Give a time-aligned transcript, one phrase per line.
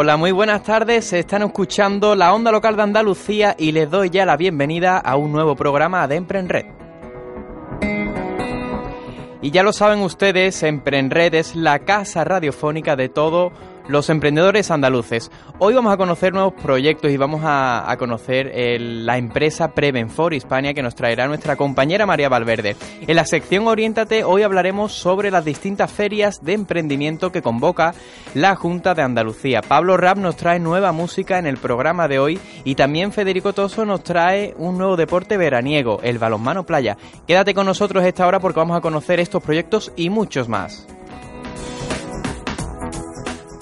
[0.00, 1.06] Hola, muy buenas tardes.
[1.06, 5.16] Se están escuchando la onda local de Andalucía y les doy ya la bienvenida a
[5.16, 6.66] un nuevo programa de Emprenred.
[9.42, 13.50] Y ya lo saben ustedes, Emprenred es la casa radiofónica de todo
[13.88, 15.30] los emprendedores andaluces.
[15.58, 20.82] Hoy vamos a conocer nuevos proyectos y vamos a, conocer la empresa Prevenfor Hispania que
[20.82, 22.76] nos traerá nuestra compañera María Valverde.
[23.00, 27.94] En la sección Oriéntate hoy hablaremos sobre las distintas ferias de emprendimiento que convoca
[28.34, 29.62] la Junta de Andalucía.
[29.62, 33.84] Pablo Rap nos trae nueva música en el programa de hoy y también Federico Toso
[33.84, 36.96] nos trae un nuevo deporte veraniego, el balonmano playa.
[37.26, 40.86] Quédate con nosotros esta hora porque vamos a conocer estos proyectos y muchos más.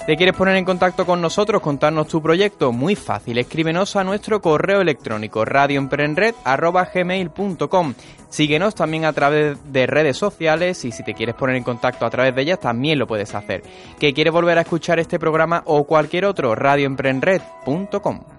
[0.07, 2.71] ¿Te quieres poner en contacto con nosotros, contarnos tu proyecto?
[2.71, 7.93] Muy fácil, escríbenos a nuestro correo electrónico radioemprenred.gmail.com
[8.29, 12.09] Síguenos también a través de redes sociales y si te quieres poner en contacto a
[12.09, 13.63] través de ellas también lo puedes hacer.
[13.99, 16.55] ¿Que quieres volver a escuchar este programa o cualquier otro?
[16.55, 18.36] radioemprenred.com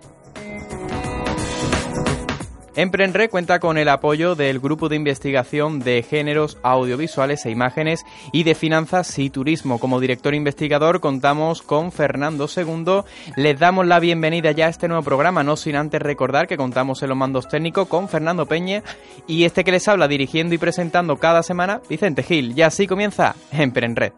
[2.79, 8.45] Emprenre cuenta con el apoyo del Grupo de Investigación de Géneros Audiovisuales e Imágenes y
[8.45, 9.81] de Finanzas y Turismo.
[9.81, 13.03] Como director investigador contamos con Fernando II.
[13.35, 17.03] Les damos la bienvenida ya a este nuevo programa, no sin antes recordar que contamos
[17.03, 18.85] en los mandos técnicos con Fernando Peña
[19.27, 22.57] y este que les habla dirigiendo y presentando cada semana, Vicente Gil.
[22.57, 24.13] Y así comienza Emprenred.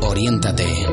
[0.00, 0.86] Oriéntate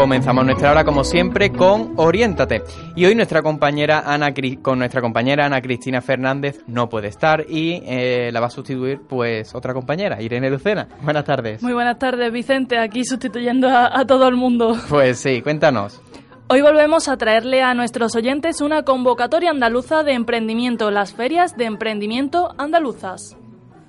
[0.00, 2.62] Comenzamos nuestra hora como siempre con Oriéntate.
[2.96, 4.32] Y hoy nuestra compañera Ana
[4.62, 9.02] con nuestra compañera Ana Cristina Fernández no puede estar y eh, la va a sustituir
[9.06, 10.88] pues otra compañera, Irene Lucena.
[11.02, 11.62] Buenas tardes.
[11.62, 14.74] Muy buenas tardes, Vicente, aquí sustituyendo a, a todo el mundo.
[14.88, 16.00] Pues sí, cuéntanos.
[16.48, 21.66] Hoy volvemos a traerle a nuestros oyentes una convocatoria andaluza de emprendimiento, las ferias de
[21.66, 23.36] emprendimiento andaluzas.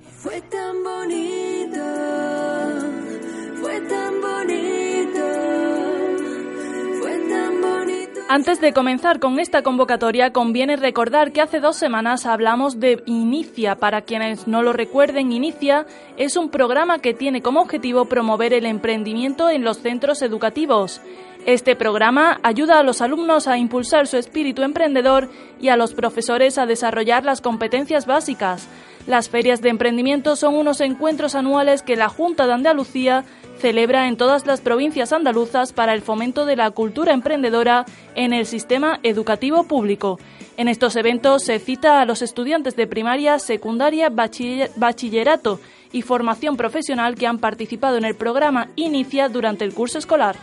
[0.02, 1.80] Fue tan bonito,
[3.62, 4.71] fue tan bonito.
[8.34, 13.76] Antes de comenzar con esta convocatoria, conviene recordar que hace dos semanas hablamos de Inicia.
[13.76, 15.84] Para quienes no lo recuerden, Inicia
[16.16, 21.02] es un programa que tiene como objetivo promover el emprendimiento en los centros educativos.
[21.44, 25.28] Este programa ayuda a los alumnos a impulsar su espíritu emprendedor
[25.60, 28.66] y a los profesores a desarrollar las competencias básicas.
[29.06, 33.24] Las ferias de emprendimiento son unos encuentros anuales que la Junta de Andalucía
[33.62, 37.86] celebra en todas las provincias andaluzas para el fomento de la cultura emprendedora
[38.16, 40.18] en el sistema educativo público.
[40.56, 45.60] En estos eventos se cita a los estudiantes de primaria, secundaria, bachillerato
[45.92, 50.34] y formación profesional que han participado en el programa Inicia durante el curso escolar.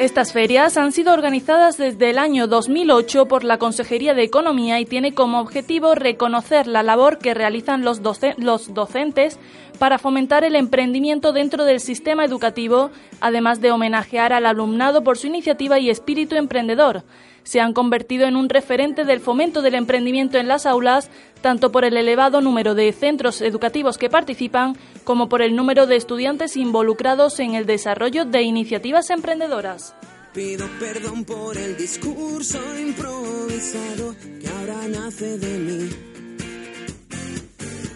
[0.00, 4.86] Estas ferias han sido organizadas desde el año 2008 por la Consejería de Economía y
[4.86, 8.00] tiene como objetivo reconocer la labor que realizan los,
[8.38, 9.38] los, docentes
[9.78, 12.90] para fomentar el emprendimiento dentro del sistema educativo,
[13.20, 17.04] además de homenajear al alumnado por su iniciativa y espíritu emprendedor
[17.50, 21.10] se han convertido en un referente del fomento del emprendimiento en las aulas,
[21.42, 25.96] tanto por el elevado número de centros educativos que participan como por el número de
[25.96, 29.96] estudiantes involucrados en el desarrollo de iniciativas emprendedoras.
[30.32, 36.09] Pido perdón por el discurso improvisado que ahora nace de mí.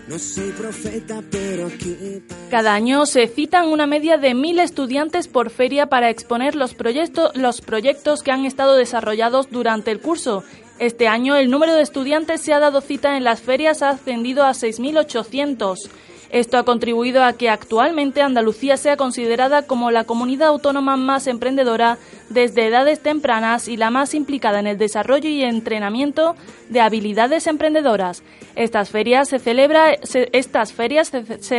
[0.06, 2.22] No soy profeta, pero aquí...
[2.50, 7.34] Cada año se citan una media de mil estudiantes por feria para exponer los, proyectos,
[7.34, 10.44] los proyectos que han estado desarrollados durante el curso.
[10.78, 14.44] Este año el número de estudiantes se ha dado cita en las ferias ha ascendido
[14.44, 15.88] a 6.800.
[16.34, 21.96] Esto ha contribuido a que actualmente Andalucía sea considerada como la comunidad autónoma más emprendedora
[22.28, 26.34] desde edades tempranas y la más implicada en el desarrollo y entrenamiento
[26.70, 28.24] de habilidades emprendedoras.
[28.56, 29.38] Estas ferias se,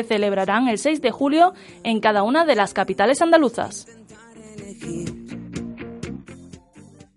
[0.04, 3.88] celebrarán el 6 de julio en cada una de las capitales andaluzas.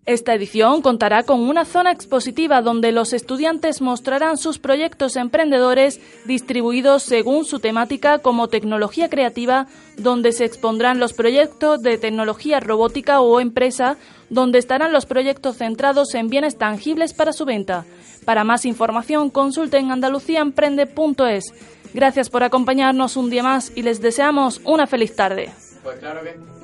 [0.09, 7.03] Esta edición contará con una zona expositiva donde los estudiantes mostrarán sus proyectos emprendedores distribuidos
[7.03, 9.67] según su temática como tecnología creativa,
[9.99, 13.99] donde se expondrán los proyectos de tecnología robótica o empresa,
[14.31, 17.85] donde estarán los proyectos centrados en bienes tangibles para su venta.
[18.25, 21.53] Para más información consulten andaluciaemprende.es.
[21.93, 25.51] Gracias por acompañarnos un día más y les deseamos una feliz tarde.
[25.83, 26.58] Pues claro que...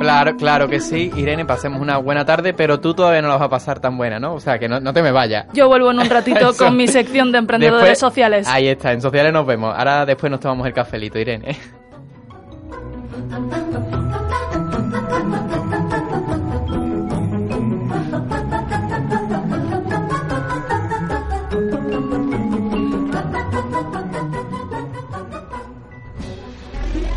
[0.00, 1.10] Claro, claro que sí.
[1.16, 4.18] Irene, pasemos una buena tarde, pero tú todavía no la vas a pasar tan buena,
[4.20, 4.34] ¿no?
[4.34, 5.46] O sea, que no, no te me vayas.
[5.52, 8.46] Yo vuelvo en un ratito con mi sección de emprendedores Después- sociales.
[8.48, 9.74] Ahí está, en sociales nos vemos.
[9.76, 11.56] Ahora después nos tomamos el cafelito, Irene.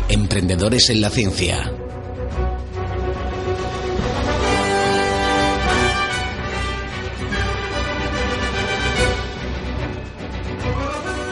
[0.08, 1.71] Emprendedores en la ciencia.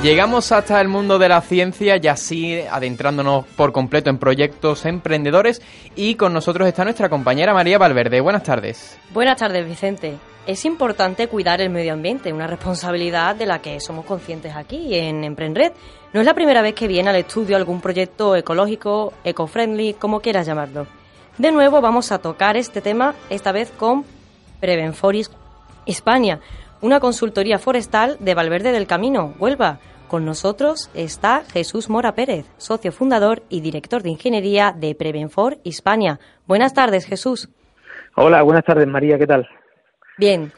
[0.02, 5.60] Llegamos hasta el mundo de la ciencia y así adentrándonos por completo en proyectos emprendedores
[5.94, 8.22] y con nosotros está nuestra compañera María Valverde.
[8.22, 8.98] Buenas tardes.
[9.12, 10.16] Buenas tardes, Vicente.
[10.46, 15.22] Es importante cuidar el medio ambiente, una responsabilidad de la que somos conscientes aquí en
[15.22, 15.72] Emprenred.
[16.14, 20.46] No es la primera vez que viene al estudio algún proyecto ecológico, eco-friendly, como quieras
[20.46, 20.86] llamarlo.
[21.36, 24.06] De nuevo vamos a tocar este tema, esta vez con
[24.60, 25.30] Prevenforis
[25.84, 26.40] España,
[26.80, 29.78] una consultoría forestal de Valverde del Camino, Huelva.
[30.08, 36.18] Con nosotros está Jesús Mora Pérez, socio fundador y director de ingeniería de Prevenfor Hispania.
[36.46, 37.48] Buenas tardes, Jesús.
[38.16, 39.48] Hola, buenas tardes María, ¿qué tal?
[40.18, 40.52] Bien.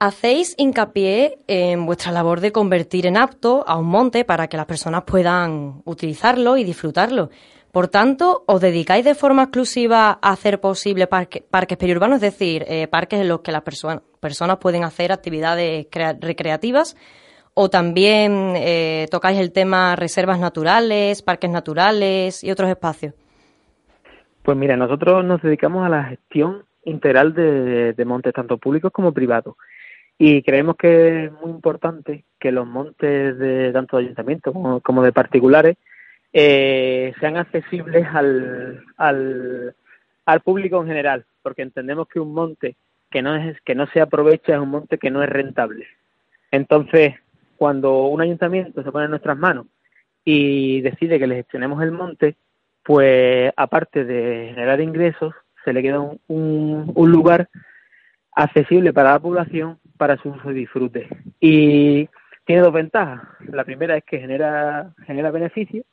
[0.00, 4.66] Hacéis hincapié en vuestra labor de convertir en apto a un monte para que las
[4.66, 7.30] personas puedan utilizarlo y disfrutarlo.
[7.72, 12.64] Por tanto, os dedicáis de forma exclusiva a hacer posible parque- parques periurbanos, es decir,
[12.66, 16.96] eh, parques en los que las perso- personas pueden hacer actividades crea- recreativas,
[17.54, 23.14] o también eh, tocáis el tema reservas naturales, parques naturales y otros espacios.
[24.42, 29.56] Pues mira, nosotros nos dedicamos a la gestión integral de, montes, tanto públicos como privados.
[30.16, 35.12] Y creemos que es muy importante que los montes de tanto de ayuntamientos como de
[35.12, 35.76] particulares
[36.32, 39.74] eh, sean accesibles al, al,
[40.26, 42.76] al público en general, porque entendemos que un monte
[43.10, 45.86] que no es que no se aprovecha es un monte que no es rentable.
[46.50, 47.14] Entonces,
[47.56, 49.66] cuando un ayuntamiento se pone en nuestras manos
[50.24, 52.36] y decide que le gestionemos el monte,
[52.82, 55.34] pues aparte de generar ingresos,
[55.64, 57.48] se le queda un, un, un lugar
[58.32, 61.08] accesible para la población para su uso y disfrute.
[61.40, 62.08] Y
[62.44, 63.22] tiene dos ventajas.
[63.50, 65.84] La primera es que genera, genera beneficio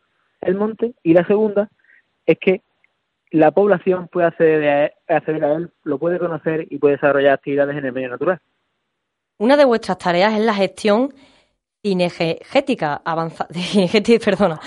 [0.45, 1.69] el monte y la segunda
[2.25, 2.61] es que
[3.31, 7.75] la población puede acceder a, acceder a él, lo puede conocer y puede desarrollar actividades
[7.75, 8.39] en el medio natural.
[9.37, 11.13] Una de vuestras tareas es la gestión
[11.83, 13.49] cinegética avanzada,
[14.25, 14.59] perdona,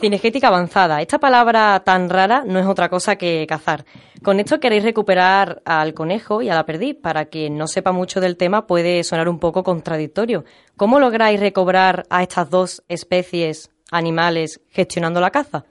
[0.00, 1.00] cinegética avanzada.
[1.00, 3.84] Esta palabra tan rara no es otra cosa que cazar.
[4.22, 6.96] Con esto queréis recuperar al conejo y a la perdiz.
[7.00, 10.44] Para quien no sepa mucho del tema puede sonar un poco contradictorio.
[10.76, 15.64] ¿Cómo lográis recobrar a estas dos especies animales gestionando la caza?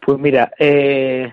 [0.00, 1.32] Pues mira, eh,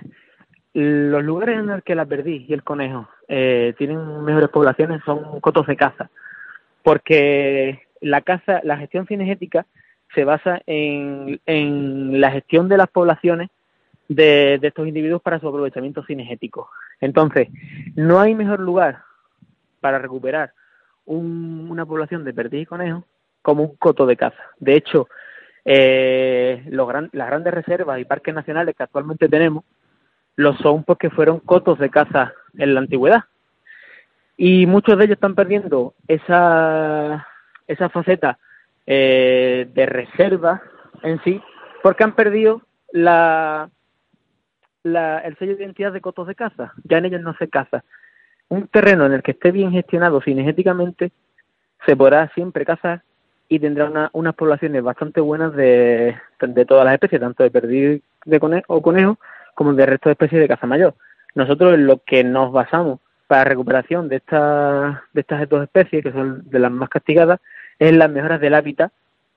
[0.73, 5.39] los lugares en los que la perdiz y el conejo eh, tienen mejores poblaciones son
[5.39, 6.09] cotos de caza,
[6.83, 9.65] porque la caza, la gestión cinegética
[10.13, 13.49] se basa en, en la gestión de las poblaciones
[14.07, 16.69] de, de, estos individuos para su aprovechamiento cinegético.
[16.99, 17.49] Entonces,
[17.95, 19.03] no hay mejor lugar
[19.81, 20.53] para recuperar
[21.05, 23.05] un, una población de perdiz y conejo
[23.41, 24.41] como un coto de caza.
[24.59, 25.07] De hecho,
[25.65, 29.65] eh, los gran, las grandes reservas y parques nacionales que actualmente tenemos
[30.35, 33.23] lo son porque fueron cotos de caza en la antigüedad.
[34.37, 37.25] Y muchos de ellos están perdiendo esa,
[37.67, 38.37] esa faceta
[38.85, 40.61] eh, de reserva
[41.03, 41.41] en sí,
[41.81, 43.69] porque han perdido la,
[44.83, 46.73] la, el sello de identidad de cotos de caza.
[46.83, 47.83] Ya en ellos no se caza.
[48.49, 51.11] Un terreno en el que esté bien gestionado cinegéticamente
[51.85, 53.03] se podrá siempre cazar
[53.47, 56.15] y tendrá una, unas poblaciones bastante buenas de,
[56.67, 59.17] todas las especies, tanto de perdiz de conejo, o conejo
[59.53, 60.95] como de resto de especies de caza mayor.
[61.35, 66.11] Nosotros en lo que nos basamos para recuperación de, esta, de estas dos especies, que
[66.11, 67.39] son de las más castigadas,
[67.79, 68.91] es las mejoras del hábitat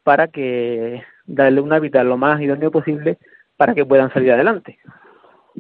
[0.05, 3.19] para que darle un hábitat lo más idóneo posible
[3.57, 4.79] para que puedan salir adelante.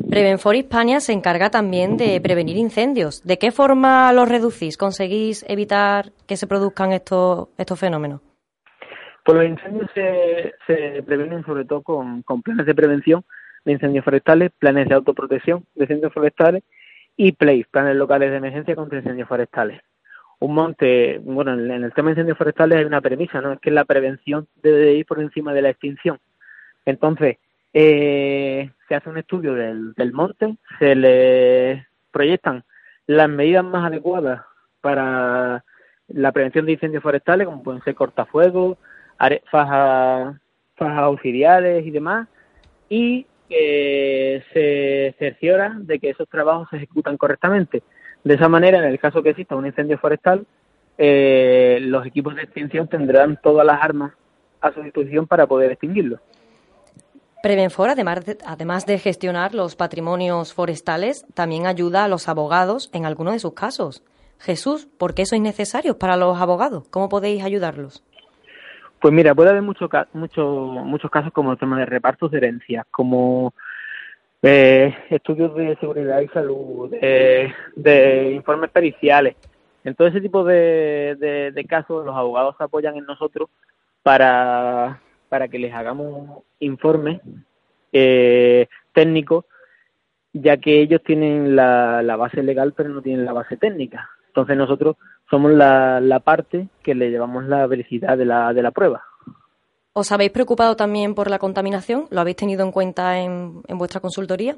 [0.08, 3.24] Prevenfor Hispania se encarga también de prevenir incendios.
[3.24, 4.76] ¿De qué forma los reducís?
[4.76, 8.20] ¿Conseguís evitar que se produzcan estos, estos fenómenos?
[9.28, 13.26] Pues los incendios se, se previenen sobre todo con, con, planes de prevención
[13.62, 16.62] de incendios forestales, planes de autoprotección de incendios forestales
[17.14, 19.82] y PLACE, planes locales de emergencia contra incendios forestales.
[20.38, 23.52] Un monte, bueno, en el tema de incendios forestales hay una premisa, ¿no?
[23.52, 26.18] Es que la prevención debe ir por encima de la extinción.
[26.86, 27.36] Entonces,
[27.74, 32.64] eh, se hace un estudio del, del monte, se le proyectan
[33.06, 34.40] las medidas más adecuadas
[34.80, 35.66] para
[36.06, 38.78] la prevención de incendios forestales, como pueden ser cortafuegos,
[39.50, 40.36] fajas,
[40.78, 42.28] auxiliares y demás,
[42.88, 47.82] y eh, se cerciora de que esos trabajos se ejecutan correctamente.
[48.24, 50.46] De esa manera, en el caso que exista un incendio forestal,
[50.96, 54.12] eh, los equipos de extinción tendrán todas las armas
[54.60, 56.18] a su disposición para poder extinguirlo.
[57.42, 63.06] Prevenfor, además de, además de gestionar los patrimonios forestales, también ayuda a los abogados en
[63.06, 64.02] algunos de sus casos.
[64.40, 66.88] Jesús, ¿por qué sois necesarios para los abogados?
[66.90, 68.02] ¿Cómo podéis ayudarlos?
[69.00, 73.54] Pues mira, puede haber muchos muchos casos como el tema de repartos de herencias, como
[74.42, 79.36] eh, estudios de seguridad y salud, de, informes periciales.
[79.84, 83.48] En todo ese tipo de, de, casos, los abogados se apoyan en nosotros
[84.02, 87.20] para, para que les hagamos informes
[87.92, 89.44] eh, técnicos,
[90.32, 94.10] ya que ellos tienen la, la base legal pero no tienen la base técnica.
[94.26, 94.96] Entonces nosotros
[95.30, 99.02] somos la, la parte que le llevamos la vericidad de la, de la prueba.
[99.92, 102.06] ¿Os habéis preocupado también por la contaminación?
[102.10, 104.56] ¿Lo habéis tenido en cuenta en, en vuestra consultoría?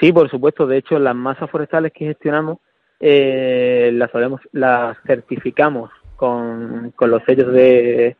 [0.00, 0.66] Sí, por supuesto.
[0.66, 2.58] De hecho, las masas forestales que gestionamos
[3.00, 4.10] eh, las,
[4.52, 8.16] las certificamos con, con los sellos de,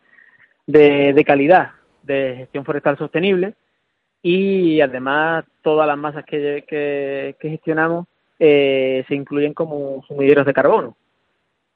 [0.67, 1.73] de, de, calidad
[2.03, 3.55] de gestión forestal sostenible
[4.23, 8.07] y además todas las masas que, que, que gestionamos
[8.38, 10.97] eh, se incluyen como sumideros de carbono.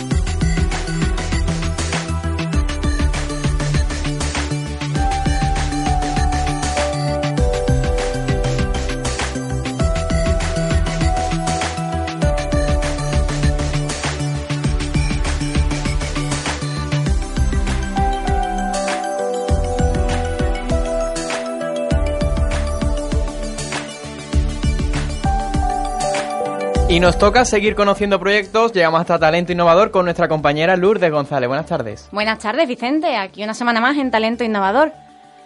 [26.90, 28.74] Y nos toca seguir conociendo proyectos.
[28.74, 31.48] Llegamos hasta Talento Innovador con nuestra compañera Lourdes González.
[31.48, 32.10] Buenas tardes.
[32.12, 33.16] Buenas tardes, Vicente.
[33.16, 34.92] Aquí una semana más en Talento Innovador.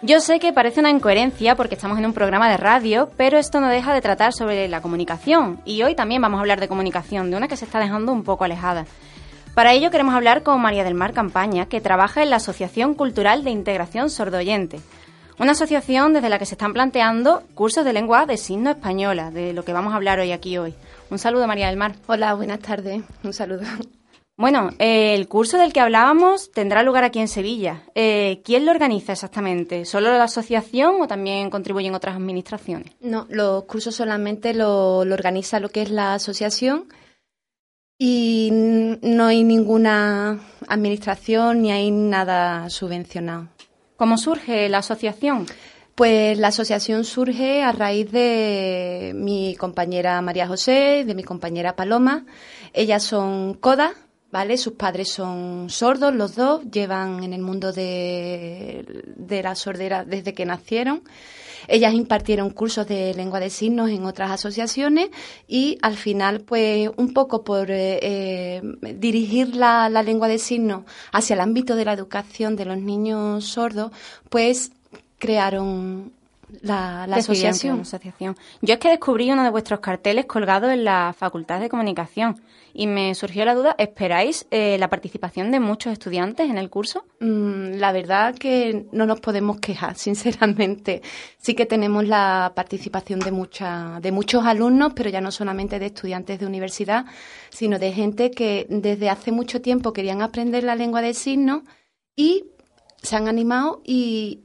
[0.00, 3.60] Yo sé que parece una incoherencia porque estamos en un programa de radio, pero esto
[3.60, 5.60] no deja de tratar sobre la comunicación.
[5.66, 8.24] Y hoy también vamos a hablar de comunicación, de una que se está dejando un
[8.24, 8.86] poco alejada.
[9.54, 13.44] Para ello queremos hablar con María del Mar Campaña, que trabaja en la Asociación Cultural
[13.44, 14.80] de Integración Sordoyente.
[15.38, 19.52] Una asociación desde la que se están planteando cursos de lengua de signo española, de
[19.52, 20.74] lo que vamos a hablar hoy aquí hoy.
[21.10, 21.96] Un saludo, María del Mar.
[22.06, 23.02] Hola, buenas tardes.
[23.24, 23.62] Un saludo.
[24.36, 27.82] Bueno, eh, el curso del que hablábamos tendrá lugar aquí en Sevilla.
[27.94, 29.84] Eh, ¿Quién lo organiza exactamente?
[29.84, 32.92] ¿Solo la asociación o también contribuyen otras administraciones?
[33.00, 36.88] No, los cursos solamente lo, lo organiza lo que es la asociación
[37.96, 43.53] y no hay ninguna administración ni hay nada subvencionado.
[43.96, 45.46] ¿Cómo surge la asociación?
[45.94, 52.26] Pues la asociación surge a raíz de mi compañera María José, de mi compañera Paloma.
[52.72, 53.92] Ellas son codas,
[54.34, 54.56] ¿vale?
[54.56, 60.34] Sus padres son sordos, los dos, llevan en el mundo de, de la sordera desde
[60.34, 61.04] que nacieron.
[61.68, 65.10] Ellas impartieron cursos de lengua de signos en otras asociaciones
[65.46, 68.62] y al final, pues un poco por eh, eh,
[68.96, 73.44] dirigir la, la lengua de signos hacia el ámbito de la educación de los niños
[73.44, 73.92] sordos,
[74.30, 74.72] pues
[75.20, 76.12] crearon
[76.60, 77.82] la, la asociación.
[77.82, 78.36] asociación.
[78.62, 82.40] Yo es que descubrí uno de vuestros carteles colgado en la Facultad de Comunicación
[82.76, 87.04] y me surgió la duda, ¿esperáis eh, la participación de muchos estudiantes en el curso?
[87.20, 91.00] Mm, la verdad que no nos podemos quejar, sinceramente.
[91.38, 95.86] Sí que tenemos la participación de, mucha, de muchos alumnos, pero ya no solamente de
[95.86, 97.06] estudiantes de universidad,
[97.50, 101.62] sino de gente que desde hace mucho tiempo querían aprender la lengua de signos
[102.16, 102.46] y
[103.00, 104.44] se han animado y,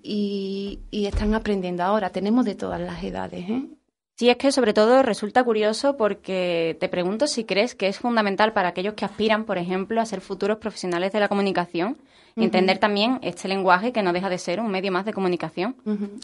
[0.92, 2.12] y, están aprendiendo ahora.
[2.12, 3.50] Tenemos de todas las edades.
[3.50, 3.79] ¿eh?
[4.20, 8.52] Sí, es que sobre todo resulta curioso porque te pregunto si crees que es fundamental
[8.52, 11.96] para aquellos que aspiran, por ejemplo, a ser futuros profesionales de la comunicación,
[12.36, 15.78] entender también este lenguaje que no deja de ser un medio más de comunicación.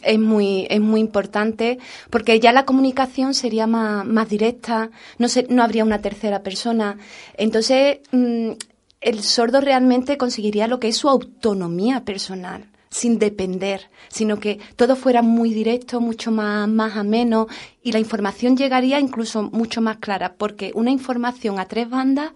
[0.04, 5.64] Es muy es muy importante porque ya la comunicación sería más, más directa, no no
[5.64, 6.98] habría una tercera persona.
[7.38, 8.52] Entonces, mm,
[9.00, 14.96] el sordo realmente conseguiría lo que es su autonomía personal sin depender, sino que todo
[14.96, 17.48] fuera muy directo, mucho más, más ameno
[17.84, 22.32] y la información llegaría incluso mucho más clara, porque una información a tres bandas,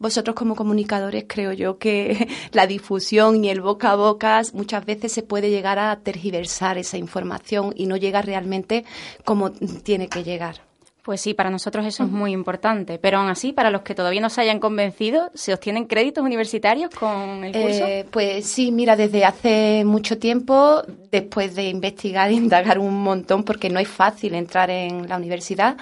[0.00, 5.12] vosotros como comunicadores creo yo que la difusión y el boca a boca muchas veces
[5.12, 8.84] se puede llegar a tergiversar esa información y no llega realmente
[9.24, 10.69] como tiene que llegar.
[11.10, 13.00] Pues sí, para nosotros eso es muy importante.
[13.00, 16.94] Pero aún así, para los que todavía no se hayan convencido, ¿se obtienen créditos universitarios
[16.94, 17.84] con el curso?
[17.84, 23.42] Eh, pues sí, mira, desde hace mucho tiempo, después de investigar e indagar un montón,
[23.42, 25.76] porque no es fácil entrar en la universidad,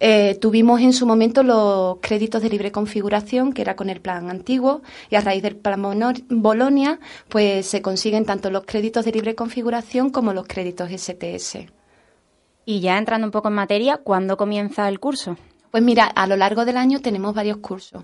[0.00, 4.30] eh, tuvimos en su momento los créditos de libre configuración, que era con el plan
[4.30, 5.82] antiguo, y a raíz del plan
[6.30, 6.98] Bolonia,
[7.28, 11.75] pues se consiguen tanto los créditos de libre configuración como los créditos STS.
[12.68, 15.36] Y ya entrando un poco en materia, ¿cuándo comienza el curso?
[15.70, 18.02] Pues mira, a lo largo del año tenemos varios cursos.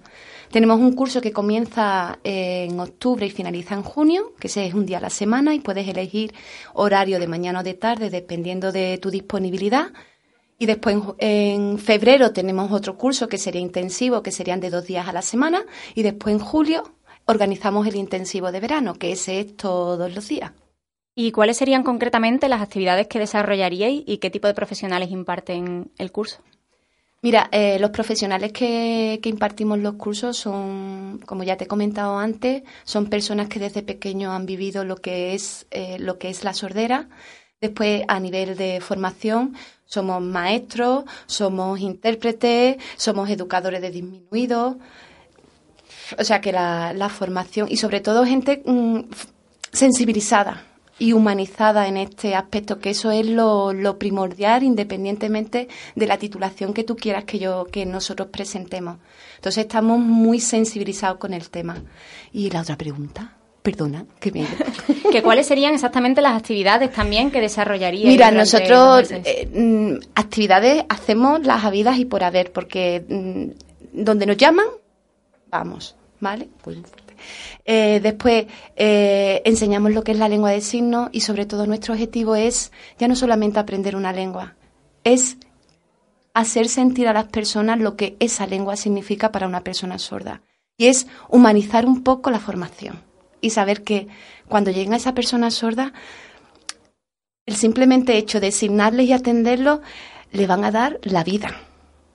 [0.53, 4.99] Tenemos un curso que comienza en octubre y finaliza en junio, que es un día
[4.99, 6.33] a la semana y puedes elegir
[6.75, 9.91] horario de mañana o de tarde dependiendo de tu disponibilidad.
[10.59, 15.09] Y después en febrero tenemos otro curso que sería intensivo, que serían de dos días
[15.09, 15.65] a la semana.
[15.97, 16.85] Y después en julio
[17.25, 20.53] organizamos el intensivo de verano, que ese es todos los días.
[21.15, 26.11] ¿Y cuáles serían concretamente las actividades que desarrollaríais y qué tipo de profesionales imparten el
[26.11, 26.39] curso?
[27.21, 32.63] Mira, eh, los profesionales que, impartimos los cursos son, como ya te he comentado antes,
[32.85, 36.55] son personas que desde pequeño han vivido lo que es, eh, lo que es la
[36.55, 37.09] sordera.
[37.61, 39.55] Después, a nivel de formación,
[39.85, 44.77] somos maestros, somos intérpretes, somos educadores de disminuidos.
[46.19, 49.03] O sea que la, la formación y sobre todo gente mm,
[49.71, 56.73] sensibilizada y humanizada en este aspecto, que eso es lo, primordial independientemente de la titulación
[56.73, 58.99] que tú quieras que yo que nosotros presentemos.
[59.37, 61.83] Entonces estamos muy sensibilizados con el tema.
[62.33, 63.37] Y la otra pregunta.
[63.63, 64.47] Perdona, que me...
[65.13, 68.09] ¿Que ¿Cuáles serían exactamente las actividades también que desarrollaría?
[68.09, 74.37] Mira, nosotros eh, mm, actividades hacemos las habidas y por haber, porque mm, donde nos
[74.37, 74.67] llaman,
[75.49, 76.49] vamos, ¿vale?
[76.65, 76.79] Pues
[77.65, 81.95] eh, después eh, enseñamos lo que es la lengua de signos y sobre todo nuestro
[81.95, 84.57] objetivo es ya no solamente aprender una lengua,
[85.05, 85.37] es
[86.35, 90.43] hacer sentir a las personas lo que esa lengua significa para una persona sorda.
[90.77, 93.01] Y es humanizar un poco la formación
[93.41, 94.09] y saber que
[94.49, 95.93] cuando llega esa persona sorda,
[97.45, 99.81] el simplemente hecho de asignarles y atenderlos
[100.31, 101.55] le van a dar la vida.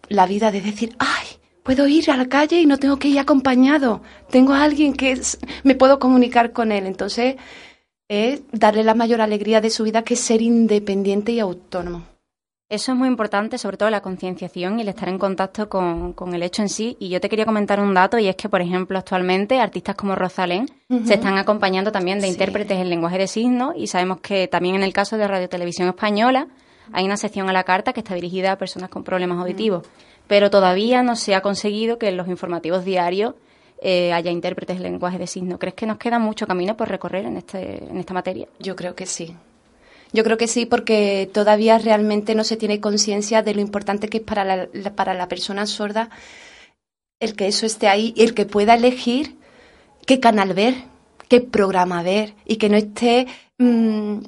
[0.09, 1.26] La vida de decir, ay,
[1.67, 4.01] puedo ir a la calle y no tengo que ir acompañado.
[4.29, 5.19] Tengo a alguien que
[5.63, 6.85] me puedo comunicar con él.
[6.85, 7.35] Entonces,
[8.07, 12.05] es darle la mayor alegría de su vida que es ser independiente y autónomo.
[12.69, 16.43] Eso es muy importante, sobre todo la concienciación y el estar en contacto con, el
[16.43, 16.95] hecho en sí.
[17.01, 20.15] Y yo te quería comentar un dato, y es que, por ejemplo, actualmente artistas como
[20.15, 20.69] Rosalén
[21.03, 24.83] se están acompañando también de intérpretes en lenguaje de signos, y sabemos que también en
[24.83, 26.47] el caso de Radio Televisión Española
[26.93, 29.85] hay una sección a la carta que está dirigida a personas con problemas auditivos
[30.27, 33.35] pero todavía no se ha conseguido que en los informativos diarios
[33.81, 35.59] eh, haya intérpretes de lenguaje de signo.
[35.59, 38.47] ¿Crees que nos queda mucho camino por recorrer en, este, en esta materia?
[38.59, 39.35] Yo creo que sí.
[40.13, 44.17] Yo creo que sí, porque todavía realmente no se tiene conciencia de lo importante que
[44.17, 46.09] es para la, para la persona sorda
[47.19, 49.35] el que eso esté ahí y el que pueda elegir
[50.05, 50.75] qué canal ver,
[51.27, 54.19] qué programa ver y que no esté mm,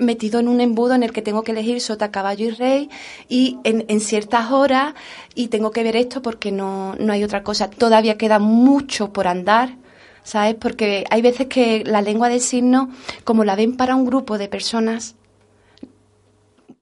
[0.00, 2.90] metido en un embudo en el que tengo que elegir sota, caballo y rey
[3.28, 4.94] y en, ciertas horas
[5.34, 7.70] y tengo que ver esto porque no, no hay otra cosa.
[7.70, 9.76] Todavía queda mucho por andar,
[10.24, 10.56] ¿sabes?
[10.56, 12.88] Porque hay veces que la lengua de signos,
[13.24, 15.14] como la ven para un grupo de personas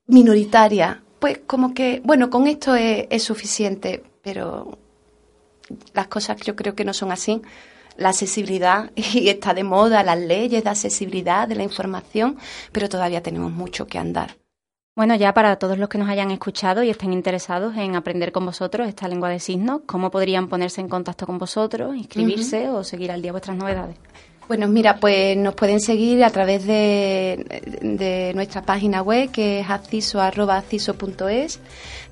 [0.07, 4.79] minoritaria, pues como que, bueno, con esto es, es suficiente, pero
[5.93, 7.43] las cosas yo creo que no son así
[7.99, 12.39] la accesibilidad y está de moda las leyes de accesibilidad de la información,
[12.73, 14.37] pero todavía tenemos mucho que andar.
[14.97, 18.45] Bueno, ya para todos los que nos hayan escuchado y estén interesados en aprender con
[18.45, 23.13] vosotros esta lengua de signos, ¿cómo podrían ponerse en contacto con vosotros, inscribirse o seguir
[23.13, 23.97] al día vuestras novedades?
[24.49, 31.61] Bueno, mira, pues nos pueden seguir a través de, nuestra página web que es acciso.acciso.es.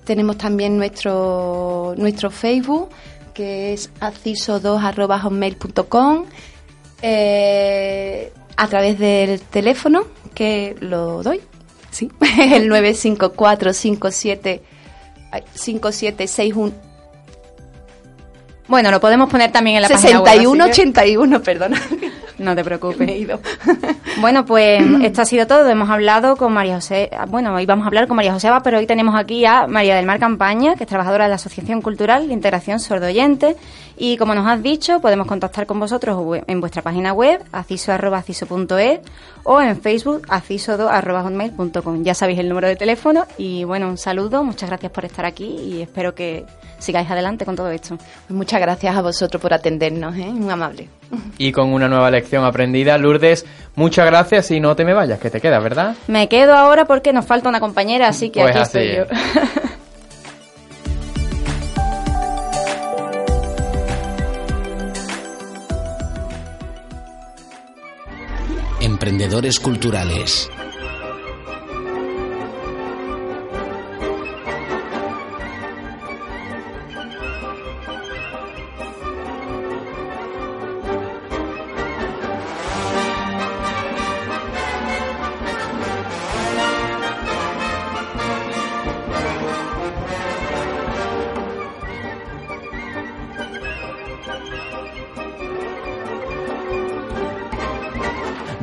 [0.05, 2.90] Tenemos también nuestro, nuestro Facebook
[3.37, 6.25] que es aciso2.com,
[7.03, 11.42] eh, a través del teléfono que lo doy.
[11.90, 14.62] Sí, el 954 57
[15.55, 16.87] 5761
[18.68, 20.75] bueno, lo podemos poner también en la 61, página web.
[20.75, 21.81] 61, perdona.
[22.38, 23.29] No te preocupes.
[24.20, 25.68] bueno, pues esto ha sido todo.
[25.68, 28.87] Hemos hablado con María José, bueno, hoy vamos a hablar con María Joseba, pero hoy
[28.87, 32.35] tenemos aquí a María del Mar Campaña, que es trabajadora de la Asociación Cultural de
[32.35, 33.57] Integración Sordoyente.
[33.96, 39.01] Y como nos has dicho, podemos contactar con vosotros en vuestra página web, aciso.aciso.es
[39.44, 42.03] o en Facebook, aciso2.hotmail.com.
[42.03, 45.46] Ya sabéis el número de teléfono y bueno, un saludo, muchas gracias por estar aquí
[45.46, 46.44] y espero que
[46.79, 47.96] sigáis adelante con todo esto.
[47.96, 50.27] Pues muchas gracias a vosotros por atendernos, ¿eh?
[50.27, 50.88] muy amable.
[51.38, 55.31] Y con una nueva lección aprendida, Lourdes, muchas gracias y no te me vayas, que
[55.31, 55.95] te quedas, ¿verdad?
[56.09, 59.05] Me quedo ahora porque nos falta una compañera, así que Pues aquí así estoy yo.
[68.81, 70.49] Emprendedores culturales.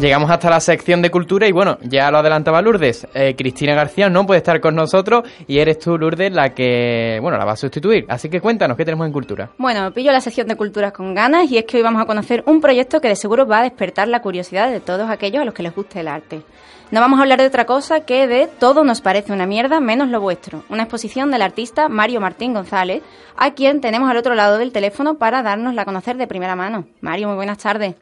[0.04, 3.08] Llegamos hasta la sección de cultura y bueno, ya lo adelantaba Lourdes.
[3.14, 7.38] eh, Cristina García no puede estar con nosotros y eres tú, Lourdes, la que, bueno,
[7.38, 8.06] la va a sustituir.
[8.10, 9.52] Así que cuéntanos, ¿qué tenemos en cultura?
[9.58, 12.44] Bueno, pillo la sección de culturas con ganas y es que hoy vamos a conocer
[12.48, 15.54] un proyecto que de seguro va a despertar la curiosidad de todos aquellos a los
[15.54, 16.42] que les guste el arte.
[16.92, 20.10] No vamos a hablar de otra cosa que de Todo nos parece una mierda menos
[20.10, 23.04] lo vuestro, una exposición del artista Mario Martín González,
[23.38, 26.88] a quien tenemos al otro lado del teléfono para darnosla a conocer de primera mano.
[27.00, 27.96] Mario, muy buenas tardes.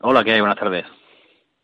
[0.00, 0.40] Hola, ¿qué hay?
[0.40, 0.84] Buenas tardes.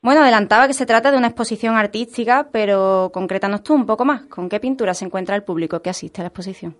[0.04, 4.26] Bueno, adelantaba que se trata de una exposición artística, pero concrétanos tú un poco más.
[4.26, 6.76] ¿Con qué pintura se encuentra el público que asiste a la exposición?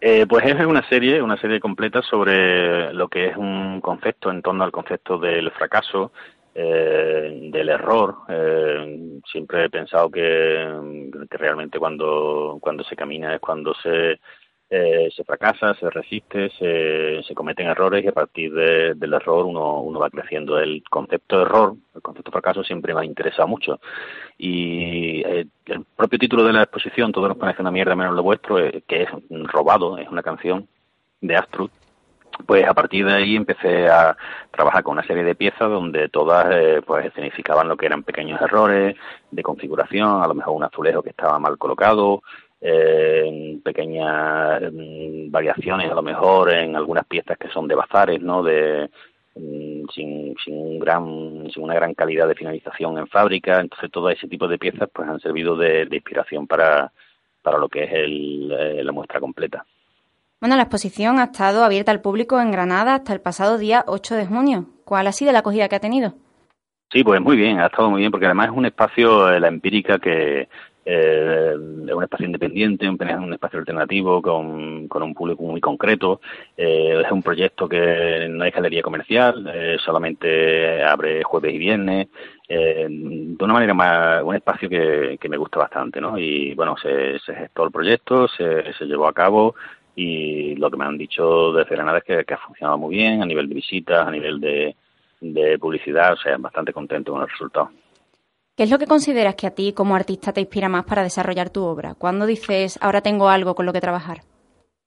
[0.00, 4.40] Eh, pues es una serie, una serie completa sobre lo que es un concepto en
[4.40, 6.12] torno al concepto del fracaso,
[6.54, 8.18] eh, del error.
[8.28, 14.20] Eh, siempre he pensado que, que realmente cuando, cuando se camina es cuando se,
[14.70, 19.44] eh, se fracasa, se resiste, se, se cometen errores y a partir de- del error
[19.46, 20.58] uno, uno va creciendo.
[20.58, 23.78] El concepto de error, el concepto de fracaso siempre me ha interesado mucho.
[24.38, 28.22] Y eh, el propio título de la exposición, Todo nos parece una mierda menos lo
[28.22, 30.66] vuestro, eh, que es robado, es una canción
[31.20, 31.70] de Astrud,
[32.46, 34.16] pues a partir de ahí empecé a
[34.50, 38.40] trabajar con una serie de piezas donde todas eh, pues significaban lo que eran pequeños
[38.42, 38.96] errores
[39.30, 42.22] de configuración, a lo mejor un azulejo que estaba mal colocado,
[42.66, 44.62] eh, pequeñas
[45.28, 48.42] variaciones a lo mejor en algunas piezas que son de bazares, ¿no?
[48.42, 48.88] De
[49.34, 54.08] mm, sin, sin un gran sin una gran calidad de finalización en fábrica, entonces todo
[54.08, 56.90] ese tipo de piezas pues han servido de, de inspiración para
[57.42, 59.66] para lo que es el, eh, la muestra completa.
[60.40, 64.14] Bueno, la exposición ha estado abierta al público en Granada hasta el pasado día 8
[64.14, 64.66] de junio.
[64.86, 66.14] ¿Cuál ha sido la acogida que ha tenido?
[66.90, 69.48] Sí, pues muy bien, ha estado muy bien, porque además es un espacio, eh, la
[69.48, 70.48] empírica, que
[70.84, 76.20] eh, un espacio independiente, un, espacio alternativo con, con un público muy concreto.
[76.56, 82.08] Eh, es un proyecto que no es galería comercial, eh, solamente abre jueves y viernes.
[82.48, 86.18] eh, de una manera más, un espacio que, que me gusta bastante, ¿no?
[86.18, 89.54] Y bueno, se, se gestó el proyecto, se, se llevó a cabo
[89.96, 93.22] y lo que me han dicho desde Granada es que, que ha funcionado muy bien
[93.22, 94.76] a nivel de visitas, a nivel de,
[95.20, 97.70] de publicidad, o sea, bastante contento con el resultado.
[98.56, 101.50] ¿Qué es lo que consideras que a ti como artista te inspira más para desarrollar
[101.50, 101.94] tu obra?
[101.96, 104.18] ¿Cuándo dices, ahora tengo algo con lo que trabajar?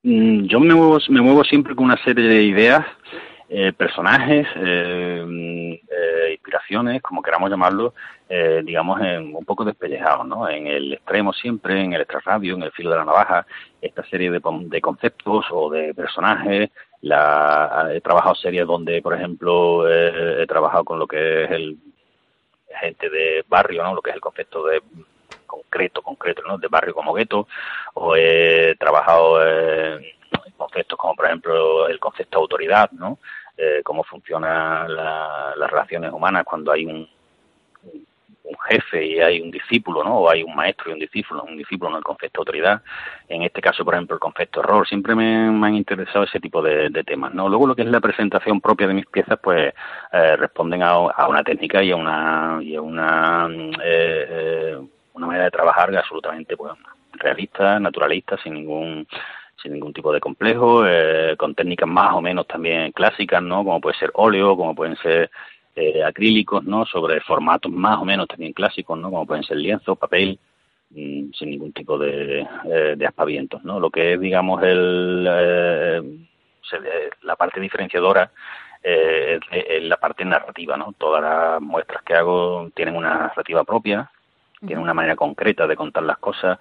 [0.04, 2.86] Mm, Yo me muevo, me muevo siempre con una serie de ideas,
[3.50, 7.94] eh, personajes, eh, mm, eh, inspiraciones, como queramos llamarlo,
[8.30, 10.48] eh, digamos, en, un poco despellejados, ¿no?
[10.50, 13.46] En el extremo siempre, en el extrarradio, en el filo de la navaja,
[13.82, 14.40] esta serie de,
[14.82, 16.70] conceptos o de personajes.
[17.02, 21.78] La, he trabajado series donde, por ejemplo, eh, he trabajado con lo que es el
[22.82, 23.94] gente de barrio, ¿no?
[23.96, 24.82] Lo que es el concepto de
[25.46, 26.58] concreto, concreto, ¿no?
[26.58, 27.48] De barrio como gueto,
[27.94, 30.04] o he trabajado en
[30.58, 33.20] conceptos como, por ejemplo, el concepto de autoridad, ¿no?
[33.56, 37.10] Eh, cómo funcionan la- las relaciones humanas cuando hay un,
[38.48, 40.20] un jefe y hay un discípulo, ¿no?
[40.20, 41.98] O hay un maestro y un discípulo, un discípulo, ¿no?
[41.98, 42.82] El concepto de autoridad.
[43.28, 44.88] En este caso, por ejemplo, el concepto error.
[44.88, 47.48] Siempre me, han interesado ese tipo de, temas, ¿no?
[47.48, 49.74] Luego lo que es la presentación propia de mis piezas, pues
[50.12, 53.48] eh, responden a, a una técnica y a una, y a una,
[53.84, 54.78] eh, eh,
[55.14, 56.74] una manera de trabajar absolutamente pues,
[57.14, 59.08] realista, naturalista, sin ningún
[59.62, 63.64] sin ningún tipo de complejo, eh, con técnicas más o menos también clásicas, ¿no?
[63.64, 65.32] Como puede ser óleo, como pueden ser
[65.78, 66.86] eh, acrílicos, ¿no?
[66.86, 69.12] Sobre formatos más o menos también clásicos, ¿no?
[69.12, 70.40] Como pueden ser lienzos, papel,
[70.90, 73.80] mm, sin ningún tipo de, eh, de aspavientos, ¿no?
[73.80, 76.02] Lo que es, digamos, el, eh,
[77.22, 78.32] la parte diferenciadora
[78.84, 80.94] eh, es la parte narrativa, ¿no?
[80.98, 84.10] Todas las muestras que hago tienen una narrativa propia,
[84.60, 86.58] tienen una manera concreta de contar las cosas,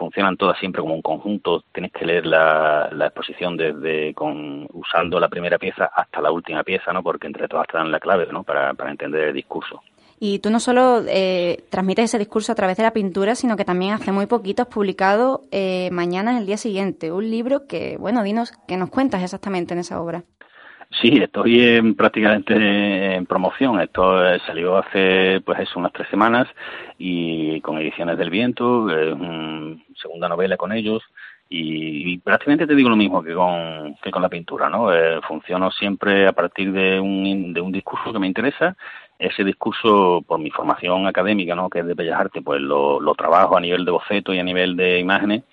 [0.00, 5.28] funcionan todas siempre como un conjunto, tienes que leer la, exposición desde con usando la
[5.28, 7.02] primera pieza hasta la última pieza, ¿no?
[7.02, 8.42] Porque entre todas te dan la clave, ¿no?
[8.42, 9.82] Para, para entender el discurso.
[10.18, 13.64] Y tú no solo eh, transmites ese discurso a través de la pintura, sino que
[13.64, 17.96] también hace muy poquito has publicado eh, Mañana es el día siguiente, un libro que,
[17.98, 20.24] bueno, dinos, que nos cuentas exactamente en esa obra.
[20.92, 23.80] Sí, estoy en, prácticamente en promoción.
[23.80, 26.48] Esto eh, salió hace, pues es unas tres semanas
[26.98, 28.88] y con Ediciones del Viento,
[29.94, 31.02] segunda novela con ellos.
[31.48, 34.92] Y, prácticamente te digo lo mismo que con, que con la pintura, ¿no?
[34.92, 38.76] Eh, funciono siempre a partir de un, de un discurso que me interesa.
[39.18, 41.68] Ese discurso, por mi formación académica, ¿no?
[41.70, 44.44] Que es de Bellas Artes, pues lo, lo trabajo a nivel de boceto y a
[44.44, 45.44] nivel de imágenes.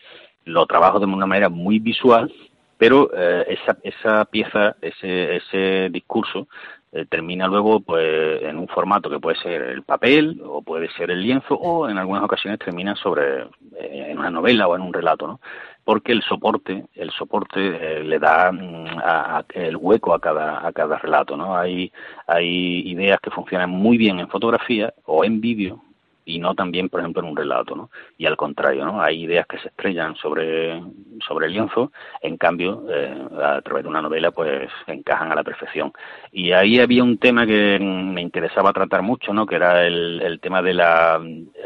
[0.46, 2.32] Lo trabajo de una manera muy visual
[2.78, 6.48] pero eh, esa, esa pieza, ese, ese discurso,
[6.92, 11.12] eh, termina luego pues en un formato que puede ser el papel o puede ser
[11.12, 13.42] el lienzo o en algunas ocasiones termina sobre
[13.76, 15.42] eh, en una novela o en un relato, ¿no?
[15.84, 21.36] Porque el soporte, el soporte le da mm, el hueco a cada a cada relato,
[21.38, 21.56] ¿no?
[21.58, 21.92] Hay
[22.26, 25.82] hay ideas que funcionan muy bien en fotografía o en vídeo
[26.28, 27.90] y no también, por ejemplo, en un relato, ¿no?
[28.18, 29.02] Y al contrario, ¿no?
[29.02, 30.84] Hay ideas que se estrellan sobre,
[31.26, 35.46] sobre el lienzo, en cambio, eh, a través de una novela, pues encajan a la
[35.46, 35.94] perfección.
[36.34, 39.46] Y ahí había un tema que me interesaba tratar mucho, ¿no?
[39.46, 41.18] Que era el, el tema de la,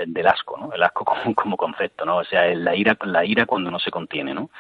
[0.06, 0.72] del asco, ¿no?
[0.74, 2.18] El asco como, como concepto, ¿no?
[2.18, 4.52] O sea, la ira, la ira cuando no se contiene, ¿no?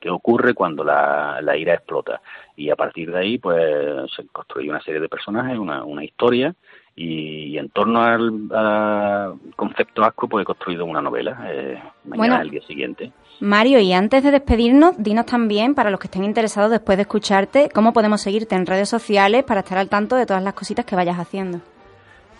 [0.00, 2.22] qué ocurre cuando la, la, ira explota.
[2.56, 6.54] Y a partir de ahí, pues se construye una serie de personajes, una, una historia,
[6.96, 12.62] y, en torno al, concepto asco pues he construido una novela eh, mañana el día
[12.62, 13.12] siguiente.
[13.40, 17.70] Mario, y antes de despedirnos, dinos también, para los que estén interesados después de escucharte,
[17.74, 20.94] cómo podemos seguirte en redes sociales para estar al tanto de todas las cositas que
[20.94, 21.60] vayas haciendo.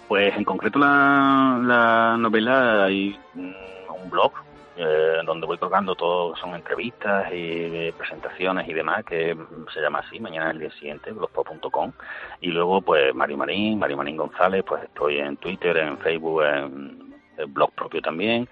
[0.09, 4.33] Pues en concreto la, la novela hay un blog
[4.81, 9.37] eh, donde voy colgando todo, son entrevistas y presentaciones y demás, que
[9.73, 11.93] se llama así, mañana el día siguiente, blogspot.com.
[12.40, 17.14] Y luego, pues, Mario Marín, Mario Marín González, pues estoy en Twitter, en Facebook, en,
[17.49, 18.49] blog propio también.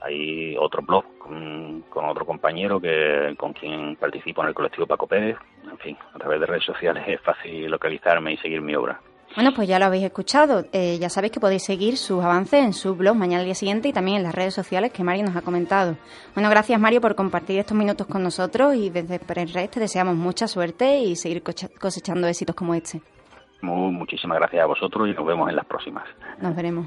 [0.00, 5.36] Hay otro blog con, otro compañero que con quien participo en el colectivo Paco Pérez.
[5.70, 9.00] En fin, a través de redes sociales es fácil localizarme y seguir mi obra.
[9.34, 10.64] Bueno, pues ya lo habéis escuchado.
[10.72, 13.88] Eh, ya sabéis que podéis seguir sus avances en su blog mañana al día siguiente
[13.88, 15.96] y también en las redes sociales que Mario nos ha comentado.
[16.34, 20.48] Bueno, gracias Mario por compartir estos minutos con nosotros y desde Red te deseamos mucha
[20.48, 23.00] suerte y seguir cosechando éxitos como este.
[23.62, 26.04] muchísimas gracias a vosotros y nos vemos en las próximas.
[26.40, 26.86] Nos veremos.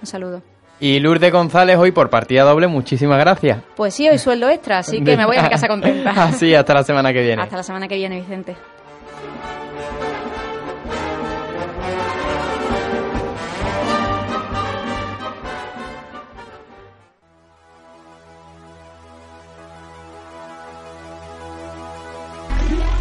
[0.00, 0.42] Un saludo.
[0.80, 3.62] Y Lourdes González hoy por partida doble, muchísimas gracias.
[3.76, 6.10] Pues sí, hoy sueldo extra, así que me voy a mi casa contenta.
[6.24, 7.42] Así, hasta la semana que viene.
[7.42, 8.56] Hasta la semana que viene, Vicente.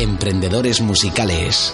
[0.03, 1.73] Emprendedores musicales.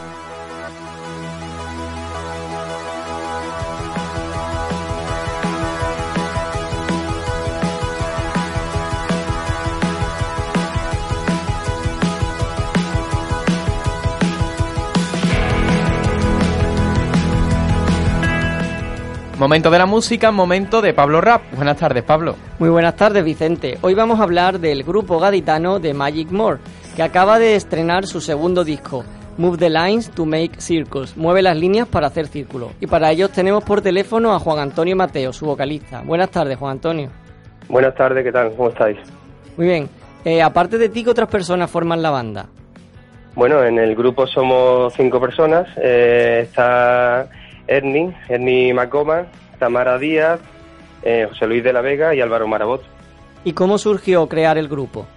[19.39, 21.41] Momento de la música, momento de Pablo Rap.
[21.55, 22.35] Buenas tardes, Pablo.
[22.59, 23.79] Muy buenas tardes, Vicente.
[23.81, 26.59] Hoy vamos a hablar del grupo gaditano de Magic More
[26.99, 29.05] que acaba de estrenar su segundo disco,
[29.38, 32.73] Move the Lines to Make Circles, mueve las líneas para hacer círculos.
[32.81, 36.01] Y para ellos tenemos por teléfono a Juan Antonio Mateo, su vocalista.
[36.01, 37.09] Buenas tardes, Juan Antonio.
[37.69, 38.51] Buenas tardes, ¿qué tal?
[38.53, 38.97] ¿Cómo estáis?
[39.55, 39.89] Muy bien.
[40.25, 42.47] Eh, aparte de ti, ¿qué otras personas forman la banda?
[43.33, 45.69] Bueno, en el grupo somos cinco personas.
[45.81, 47.29] Eh, está
[47.65, 49.25] Ernie, Ernie Macoma,
[49.57, 50.41] Tamara Díaz,
[51.03, 52.83] eh, José Luis de la Vega y Álvaro Marabot.
[53.45, 55.07] ¿Y cómo surgió crear el grupo?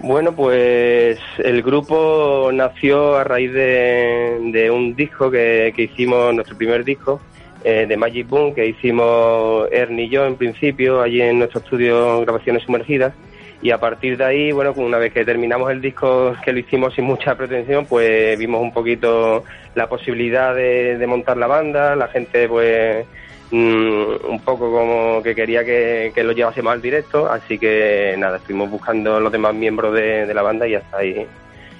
[0.00, 7.20] Bueno, pues el grupo nació a raíz de, un disco que, hicimos, nuestro primer disco,
[7.64, 12.20] eh, de Magic Boom, que hicimos Ernie y yo en principio, allí en nuestro estudio
[12.20, 13.12] Grabaciones Sumergidas.
[13.60, 16.94] Y a partir de ahí, bueno, una vez que terminamos el disco, que lo hicimos
[16.94, 19.42] sin mucha pretensión, pues vimos un poquito
[19.74, 23.04] la posibilidad de, de montar la banda, la gente pues
[23.50, 28.70] Mm, un poco como que quería que, lo llevásemos al directo, así que nada, estuvimos
[28.70, 31.26] buscando los demás miembros de, la banda y hasta ahí,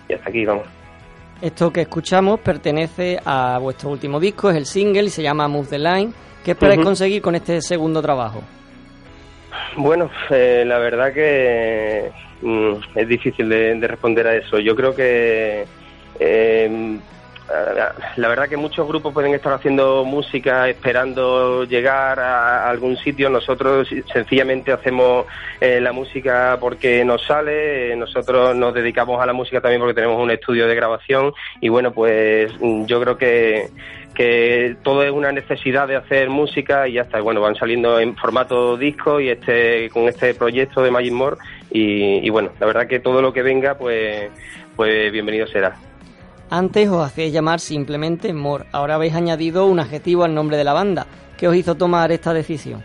[0.08, 0.66] y hasta aquí vamos.
[1.42, 5.68] Esto que escuchamos pertenece a vuestro último disco, es el single y se llama Move
[5.68, 6.12] the Line.
[6.42, 8.42] ¿Qué esperáis conseguir con este segundo trabajo?
[9.76, 14.58] Bueno, eh, la verdad que mm, es difícil de, de, responder a eso.
[14.58, 15.66] Yo creo que
[16.18, 16.98] eh,
[18.16, 23.30] la verdad que muchos grupos pueden estar haciendo música esperando llegar a algún sitio.
[23.30, 25.26] Nosotros sencillamente hacemos
[25.60, 27.96] eh, la música porque nos sale.
[27.96, 31.32] Nosotros nos dedicamos a la música también porque tenemos un estudio de grabación.
[31.60, 33.68] Y bueno, pues mm, yo creo que
[34.14, 37.20] que todo es una necesidad de hacer música y ya está.
[37.20, 41.36] Bueno, van saliendo en formato disco y este con este proyecto de Magic More
[41.70, 44.28] y, y bueno, la verdad que todo lo que venga, pues,
[44.74, 45.76] pues bienvenido será.
[46.50, 50.72] Antes os hacéis llamar simplemente More, ahora habéis añadido un adjetivo al nombre de la
[50.72, 51.06] banda.
[51.36, 52.82] ¿Qué os hizo tomar esta decisión?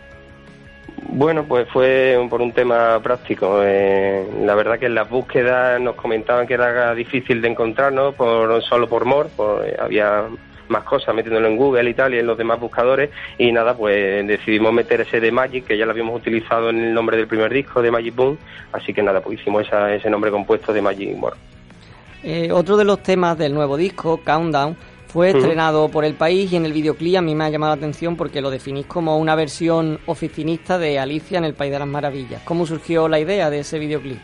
[1.10, 3.62] Bueno, pues fue por un tema práctico.
[3.63, 8.62] Eh, la verdad que en las búsquedas nos comentaban que era difícil de encontrarnos por
[8.63, 10.26] solo por More, pues había
[10.67, 14.26] más cosas metiéndolo en Google y tal y en los demás buscadores y nada pues
[14.28, 17.54] decidimos meter ese de Magic que ya lo habíamos utilizado en el nombre del primer
[17.54, 18.38] disco de Magic Boom
[18.71, 21.36] así que nada pues hicimos ese nombre compuesto de Magic More.
[22.23, 26.55] Eh, otro de los temas del nuevo disco, Countdown, fue estrenado por el país y
[26.55, 29.36] en el videoclip a mí me ha llamado la atención porque lo definís como una
[29.36, 32.41] versión oficinista de Alicia en el País de las Maravillas.
[32.45, 34.17] ¿Cómo surgió la idea de ese videoclip?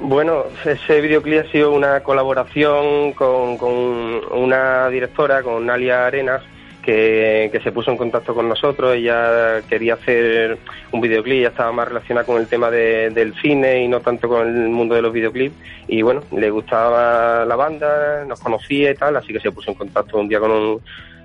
[0.00, 3.72] Bueno, ese videoclip ha sido una colaboración con, con
[4.30, 6.42] una directora, con Nalia Arenas,
[6.88, 8.94] que, se puso en contacto con nosotros.
[8.94, 10.58] Ella quería hacer
[10.90, 14.48] un videoclip, ya estaba más relacionada con el tema del cine y no tanto con
[14.48, 15.54] el mundo de los videoclips.
[15.86, 19.76] Y bueno, le gustaba la banda, nos conocía y tal, así que se puso en
[19.76, 20.80] contacto un día con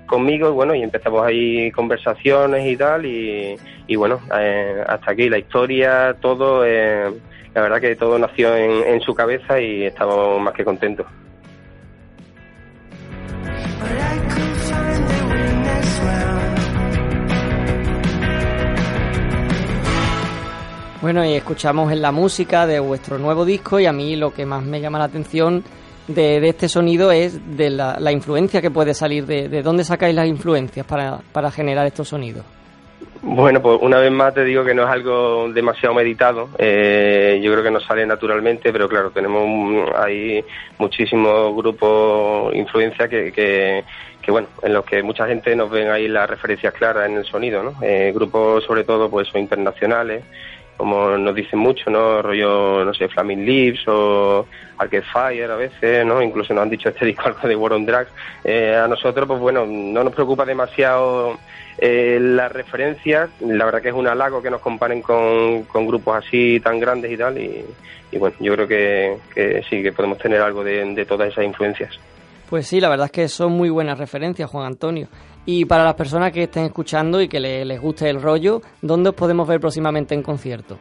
[0.06, 3.06] conmigo y bueno, y empezamos ahí conversaciones y tal.
[3.06, 6.64] Y, bueno, eh, hasta aquí la historia, todo.
[6.66, 7.10] Eh,
[7.54, 11.06] la verdad que todo nació en, en su cabeza y estamos más que contentos.
[21.04, 24.46] Bueno, y escuchamos en la música de vuestro nuevo disco y a mí lo que
[24.46, 25.62] más me llama la atención
[26.08, 30.26] de, este sonido es de la, influencia que puede salir, de, de dónde sacáis las
[30.26, 32.44] influencias para, para generar estos sonidos.
[33.26, 36.50] Bueno, pues una vez más te digo que no es algo demasiado meditado.
[36.58, 40.44] Eh, yo creo que nos sale naturalmente, pero claro, tenemos ahí
[40.78, 43.82] muchísimos grupos, influencia que, que,
[44.24, 47.24] que, bueno, en los que mucha gente nos ven ahí las referencias claras en el
[47.24, 47.74] sonido, ¿no?
[47.82, 50.24] Eh, grupos sobre todo pues son internacionales
[50.76, 52.20] como nos dicen mucho, ¿no?
[52.22, 54.46] Rollo, no sé, Flaming Lips o
[54.78, 56.20] Arcade Fire a veces, ¿no?
[56.20, 58.10] Incluso nos han dicho este disco algo de War on Drugs.
[58.42, 61.38] Eh, a nosotros, pues bueno, no nos preocupa demasiado
[61.78, 63.30] eh, las referencias.
[63.40, 67.12] La verdad que es un halago que nos comparen con, con grupos así tan grandes
[67.12, 67.38] y tal.
[67.38, 67.64] Y,
[68.18, 71.98] bueno, yo creo que, que, sí, que podemos tener algo de todas esas influencias.
[72.54, 75.08] Pues sí, la verdad es que son muy buenas referencias, Juan Antonio.
[75.44, 79.16] Y para las personas que estén escuchando y que les, guste el rollo, ¿dónde os
[79.16, 80.78] podemos ver próximamente en concierto?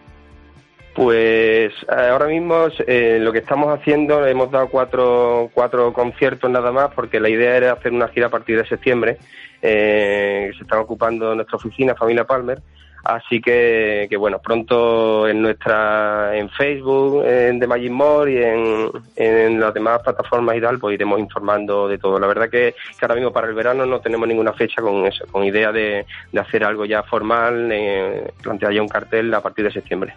[0.94, 6.72] Pues eh, ahora mismo eh, lo que estamos haciendo, hemos dado cuatro, cuatro conciertos nada
[6.72, 9.18] más, porque la idea era hacer una gira a partir de septiembre.
[9.60, 12.62] Eh, se están ocupando nuestra oficina, Familia Palmer.
[13.04, 18.92] Así que, que, bueno, pronto en nuestra, en Facebook, en The Magic More y en,
[19.18, 22.18] en las demás plataformas y tal, pues iremos informando de todo.
[22.18, 25.26] La verdad que, que ahora mismo para el verano no tenemos ninguna fecha con eso,
[25.30, 29.66] con idea de, de hacer algo ya formal, eh, plantear ya un cartel a partir
[29.66, 30.14] de septiembre.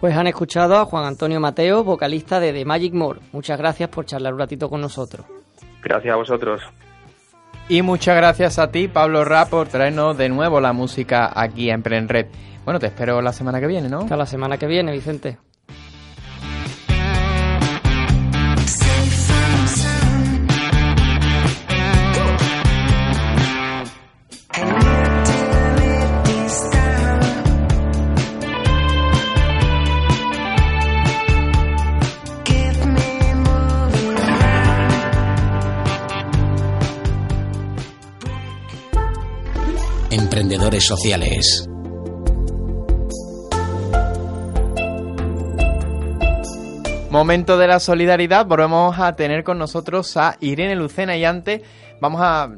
[0.00, 3.20] Pues han escuchado a Juan Antonio Mateo, vocalista de The Magic More.
[3.32, 5.26] Muchas gracias por charlar un ratito con nosotros.
[5.82, 6.62] Gracias a vosotros.
[7.70, 11.84] Y muchas gracias a ti, Pablo Ra, por traernos de nuevo la música aquí en
[11.84, 12.26] Red.
[12.64, 14.00] Bueno, te espero la semana que viene, ¿no?
[14.00, 15.36] Hasta la semana que viene, Vicente.
[40.38, 41.68] Emprendedores sociales.
[47.10, 51.62] Momento de la solidaridad, volvemos a tener con nosotros a Irene Lucena y antes
[52.00, 52.48] vamos a,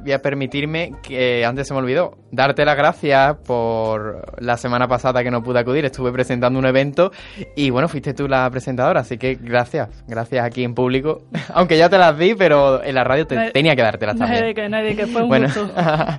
[0.00, 5.22] voy a permitirme que antes se me olvidó darte las gracias por la semana pasada
[5.22, 7.10] que no pude acudir, estuve presentando un evento
[7.56, 11.22] y bueno, fuiste tú la presentadora, así que gracias, gracias aquí en público,
[11.54, 14.40] aunque ya te las di, pero en la radio tenía que dártelas también.
[14.40, 15.70] Nadie que, nadie que fue un bueno, gusto.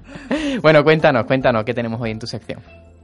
[0.62, 2.60] bueno, cuéntanos, cuéntanos qué tenemos hoy en tu sección.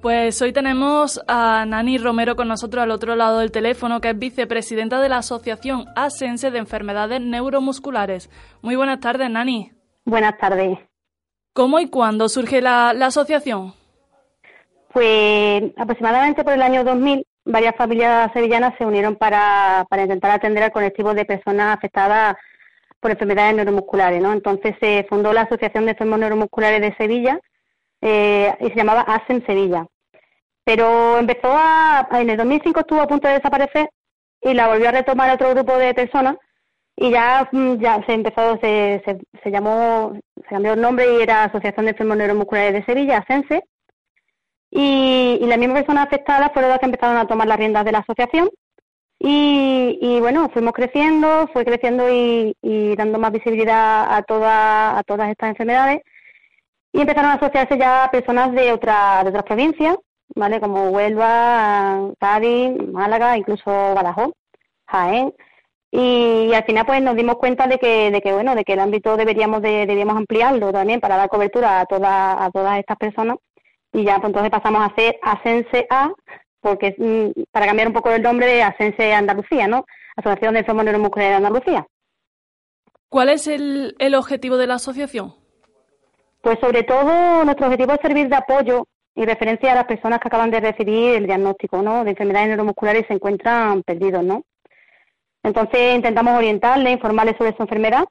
[0.06, 4.20] Pues hoy tenemos a Nani Romero con nosotros al otro lado del teléfono, que es
[4.20, 8.30] vicepresidenta de la Asociación Asense de Enfermedades Neuromusculares.
[8.62, 9.65] Muy buenas tardes, Nani.
[10.06, 10.78] Buenas tardes.
[11.54, 13.74] ¿Cómo y cuándo surge la, la asociación?
[14.94, 20.64] Pues aproximadamente por el año 2000, varias familias sevillanas se unieron para, para intentar atender
[20.64, 22.36] al colectivo de personas afectadas
[23.00, 24.32] por enfermedades neuromusculares, ¿no?
[24.32, 27.40] Entonces se fundó la Asociación de Enfermos Neuromusculares de Sevilla
[28.02, 29.86] eh, y se llamaba ASEM Sevilla.
[30.64, 33.90] Pero empezó a, en el 2005 estuvo a punto de desaparecer
[34.42, 36.36] y la volvió a retomar otro grupo de personas
[36.98, 39.04] y ya, mm, ya se empezó, se,
[39.44, 43.64] se, llamó, se cambió el nombre y era Asociación de Enfermos Neuromusculares de Sevilla, ASENSE,
[44.72, 48.00] y, las mismas personas afectadas fueron las que empezaron a tomar las riendas de la
[48.00, 48.50] asociación
[49.20, 55.04] y, y bueno, fuimos creciendo, fue creciendo y, y dando más visibilidad a, toda, a
[55.04, 56.02] todas estas enfermedades
[56.96, 59.98] y empezaron a asociarse ya personas de, otra, de otras provincias,
[60.34, 60.62] ¿vale?
[60.62, 64.32] Como Huelva, Cádiz, Málaga, incluso Badajoz,
[64.88, 65.34] Jaén.
[65.98, 68.82] Y, al final pues nos dimos cuenta de que, de que bueno, de que el
[68.82, 73.38] ámbito deberíamos de, debíamos ampliarlo también para dar cobertura a todas a todas estas personas
[73.94, 76.12] y ya pues entonces pasamos a hacer Asense A
[76.60, 79.86] porque mm, para cambiar un poco el nombre de Asense Andalucía, ¿no?
[80.18, 81.88] Asociación de Enfermos Neuromusculares de Andalucía.
[83.08, 85.34] ¿Cuál es el, el objetivo de la asociación?
[86.42, 88.86] Pues sobre todo nuestro objetivo es servir de apoyo
[89.16, 92.04] y referencia a las personas que acaban de recibir el diagnóstico ¿no?
[92.04, 94.44] de enfermedades neuromusculares y se encuentran perdidos, ¿no?
[95.46, 98.04] Entonces intentamos orientarles, informarles sobre su enfermedad,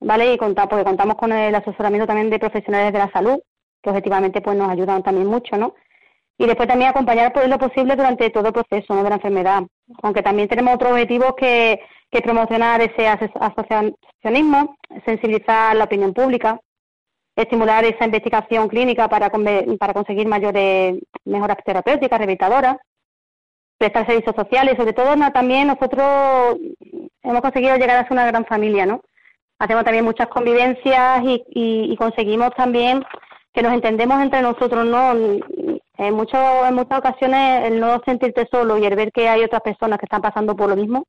[0.00, 0.34] ¿vale?
[0.34, 3.38] Y contar, porque contamos con el asesoramiento también de profesionales de la salud,
[3.82, 5.74] que objetivamente pues nos ayudan también mucho, ¿no?
[6.36, 9.62] Y después también acompañar por lo posible durante todo el proceso de la enfermedad.
[10.02, 16.60] Aunque también tenemos otros objetivos que, que promocionar ese asociacionismo, sensibilizar la opinión pública,
[17.34, 22.76] estimular esa investigación clínica para, para conseguir mayores mejoras terapéuticas, rehabilitadoras,
[23.78, 26.58] prestar servicios sociales, sobre todo también nosotros
[27.22, 29.00] hemos conseguido llegar a ser una gran familia, ¿no?
[29.60, 33.04] Hacemos también muchas convivencias y, y, conseguimos también
[33.52, 35.12] que nos entendemos entre nosotros, ¿no?
[35.96, 39.62] En, muchos, en muchas ocasiones el no sentirte solo y el ver que hay otras
[39.62, 41.04] personas que están pasando por lo mismo,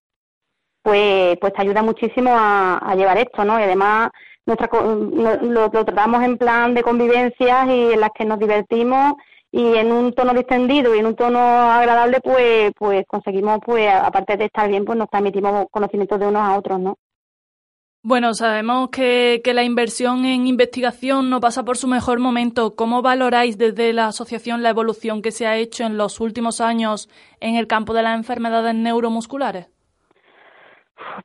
[0.82, 3.60] pues, pues te ayuda muchísimo a, llevar esto, ¿no?
[3.60, 4.10] Y además
[4.48, 9.14] nuestra, lo, tratamos en plan de convivencias y en las que nos divertimos
[9.52, 14.38] y en un tono distendido y en un tono agradable pues pues conseguimos pues aparte
[14.38, 16.96] de estar bien pues nos transmitimos conocimientos de unos a otros no
[18.02, 22.74] bueno, sabemos que, que, la inversión en investigación no pasa por su mejor momento.
[22.74, 27.10] ¿Cómo valoráis desde la asociación la evolución que se ha hecho en los últimos años
[27.42, 29.68] en el campo de las enfermedades neuromusculares?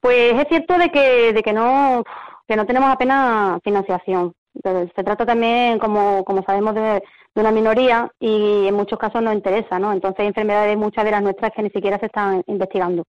[0.01, 2.03] Pues es cierto de que, de que no
[2.47, 4.35] que no tenemos apenas financiación.
[4.62, 7.02] Se trata también, como, como sabemos, de,
[7.36, 9.92] una minoría y en muchos casos nos interesa, ¿no?
[9.92, 13.05] Entonces hay enfermedades, muchas de las nuestras, que ni siquiera se están investigando.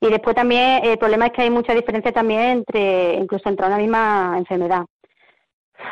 [0.00, 3.78] Y después también el problema es que hay mucha diferencia también entre, incluso entre una
[3.78, 4.84] misma enfermedad.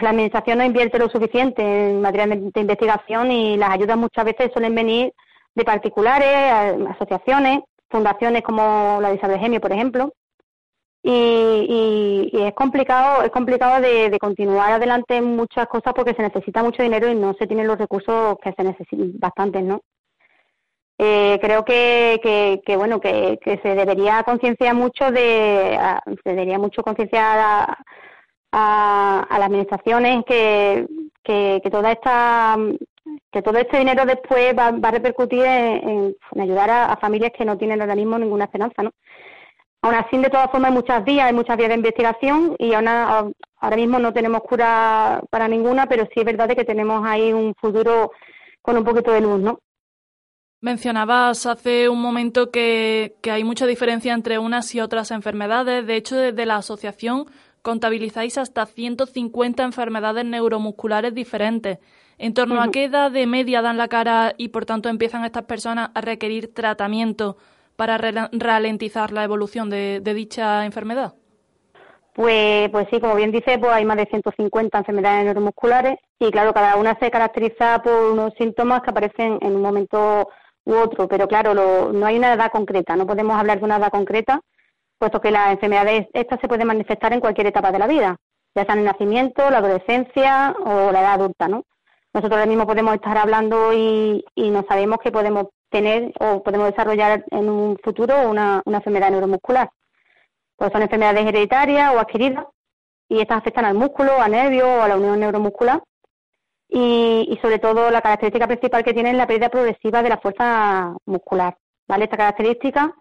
[0.01, 4.53] La administración no invierte lo suficiente en material de investigación y las ayudas muchas veces
[4.53, 5.13] suelen venir
[5.55, 10.13] de particulares, asociaciones, fundaciones como la de Isabel Gemio, por ejemplo,
[11.07, 16.63] y, y, es complicado es complicado de, continuar adelante en muchas cosas porque se necesita
[16.63, 19.83] mucho dinero y no se tienen los recursos que se necesitan bastantes no
[20.99, 25.79] eh, creo que, que, bueno que, que, se debería concienciar mucho de
[26.23, 27.79] se debería mucho concienciar a,
[28.53, 30.87] a, las administraciones que,
[31.23, 32.57] que, toda esta
[33.31, 37.45] que todo este dinero después va, va a repercutir en, ayudar a, a, familias que
[37.45, 38.93] no tienen ahora mismo ninguna esperanza no
[39.85, 43.27] Aún así, de todas formas, hay muchas vías, hay muchas vías de investigación y ahora,
[43.59, 47.55] ahora mismo no tenemos cura para ninguna, pero sí es verdad que tenemos ahí un
[47.55, 48.11] futuro
[48.63, 49.59] con un poquito de luz, ¿no?
[50.63, 55.87] Mencionabas hace un momento que, que hay mucha diferencia entre unas y otras enfermedades.
[55.87, 57.27] De hecho, desde la asociación
[57.61, 61.79] contabilizáis hasta 150 enfermedades neuromusculares diferentes.
[62.17, 65.45] ¿En torno a qué edad de media dan la cara y por tanto empiezan estas
[65.45, 67.37] personas a requerir tratamiento
[67.77, 71.15] para ralentizar la evolución de, dicha enfermedad?
[72.15, 76.55] Pues, pues sí, como bien dice, pues hay más de 150 enfermedades neuromusculares y claro,
[76.55, 80.29] cada una se caracteriza por unos síntomas que aparecen en un momento
[80.65, 81.55] u otro, pero claro,
[81.93, 84.41] no hay una edad concreta, no podemos hablar de una edad concreta,
[84.99, 88.17] puesto que las enfermedades estas se pueden manifestar en cualquier etapa de la vida,
[88.55, 91.65] ya sea en el nacimiento, la adolescencia o la edad adulta, ¿no?
[92.15, 96.71] Nosotros ahora mismo podemos estar hablando y, y no sabemos que podemos tener o podemos
[96.71, 99.71] desarrollar en un futuro una, enfermedad neuromuscular.
[100.57, 102.47] Pues son enfermedades hereditarias o adquiridas
[103.09, 105.83] y estas afectan al músculo, al nervio o a la unión neuromuscular.
[106.69, 110.95] Y, sobre todo la característica principal que tiene es la pérdida progresiva de la fuerza
[111.07, 111.57] muscular.
[111.89, 112.05] ¿vale?
[112.05, 112.95] Esta característica,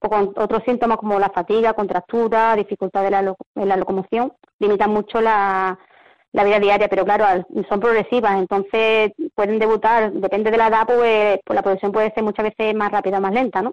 [0.00, 4.90] o con otros síntomas como la fatiga, contractura, dificultad de la, en la locomoción, limitan
[4.90, 5.78] mucho la,
[6.34, 11.38] la vida diaria, pero claro, son progresivas, entonces pueden debutar, depende de la edad, pues,
[11.44, 13.72] pues la progresión puede ser muchas veces más rápida o más lenta, ¿no?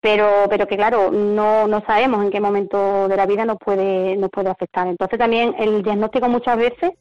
[0.00, 4.16] Pero, pero que claro, no, no sabemos en qué momento de la vida nos puede,
[4.16, 4.86] nos puede afectar.
[4.86, 6.92] Entonces también el diagnóstico muchas veces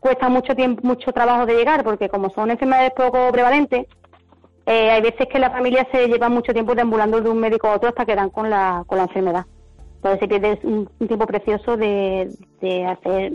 [0.00, 3.86] cuesta mucho tiempo, mucho trabajo de llegar, porque como son enfermedades poco prevalentes,
[4.66, 7.76] eh, hay veces que la familia se lleva mucho tiempo deambulando de un médico a
[7.76, 9.44] otro hasta que dan con la, con la enfermedad.
[9.96, 13.32] Entonces se pierde un, un tiempo precioso de, de hacer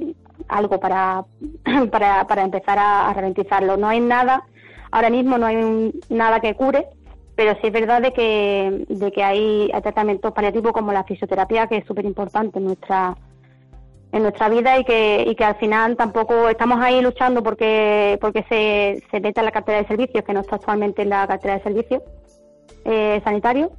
[0.47, 1.25] algo para,
[1.91, 3.77] para, para empezar a, a ralentizarlo.
[3.77, 4.43] No hay nada,
[4.91, 6.87] ahora mismo no hay nada que cure,
[7.35, 11.67] pero sí es verdad de que, de que hay, hay tratamientos paliativos como la fisioterapia,
[11.67, 13.15] que es súper importante en nuestra,
[14.11, 18.45] en nuestra vida y que, y que al final tampoco estamos ahí luchando porque, porque
[18.47, 21.55] se, se meta en la cartera de servicios, que no está actualmente en la cartera
[21.55, 22.01] de servicios
[22.85, 23.71] eh, sanitarios,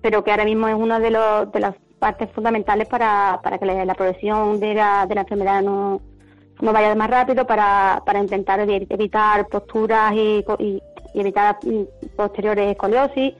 [0.00, 1.74] pero que ahora mismo es una de, los, de las
[2.06, 6.02] partes fundamentales para, para que la, la progresión de la, de la enfermedad no,
[6.60, 10.82] no vaya más rápido, para, para intentar evi- evitar posturas y, y,
[11.14, 13.32] y evitar mm, posteriores escoliosis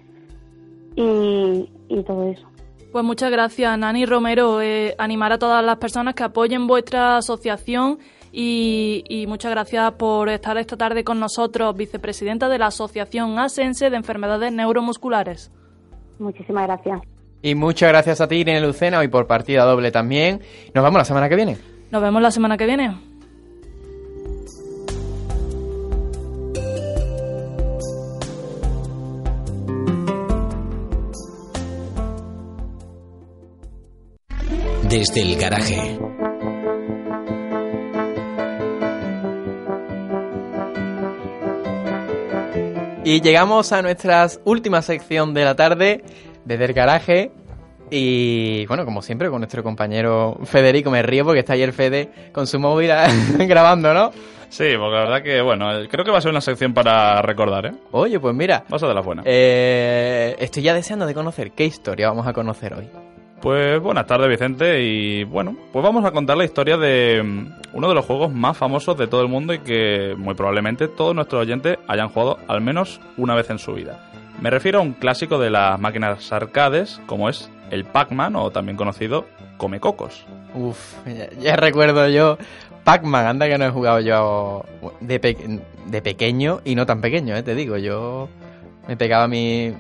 [0.97, 2.47] y, y todo eso.
[2.91, 4.63] Pues muchas gracias, Nani Romero.
[4.63, 7.99] Eh, animar a todas las personas que apoyen vuestra asociación
[8.33, 13.91] y, y muchas gracias por estar esta tarde con nosotros, vicepresidenta de la Asociación Asense
[13.91, 15.53] de Enfermedades Neuromusculares.
[16.19, 17.01] Muchísimas gracias.
[17.45, 20.41] Y muchas gracias a ti, Irene Lucena, hoy por partida doble también.
[20.73, 21.59] Nos vemos la semana que viene.
[21.91, 22.97] Nos vemos la semana que viene.
[34.89, 35.99] Desde el garaje.
[43.05, 46.03] Y llegamos a nuestra última sección de la tarde,
[46.45, 47.33] desde el garaje.
[47.91, 52.47] Y bueno, como siempre, con nuestro compañero Federico, me río porque está ayer Fede con
[52.47, 52.91] su móvil
[53.39, 54.11] grabando, ¿no?
[54.49, 57.67] Sí, porque la verdad que, bueno, creo que va a ser una sección para recordar,
[57.67, 57.73] ¿eh?
[57.91, 59.23] Oye, pues mira, Vas a de la buena.
[59.25, 62.89] eh, estoy ya deseando de conocer qué historia vamos a conocer hoy.
[63.41, 67.89] Pues buenas tardes, Vicente, y bueno, pues vamos a contar la historia de mm, uno
[67.89, 71.43] de los juegos más famosos de todo el mundo y que muy probablemente todos nuestros
[71.43, 74.11] oyentes hayan jugado al menos una vez en su vida.
[74.41, 78.77] Me refiero a un clásico de las máquinas arcades, como es el Pac-Man, o también
[78.77, 79.27] conocido
[79.57, 80.25] Come Cocos.
[80.55, 82.37] Uf, ya, ya recuerdo yo.
[82.85, 84.65] Pac-Man, anda que no he jugado yo
[85.01, 87.79] de, pe- de pequeño y no tan pequeño, eh, te digo.
[87.79, 88.29] Yo
[88.87, 89.73] me pegaba mi,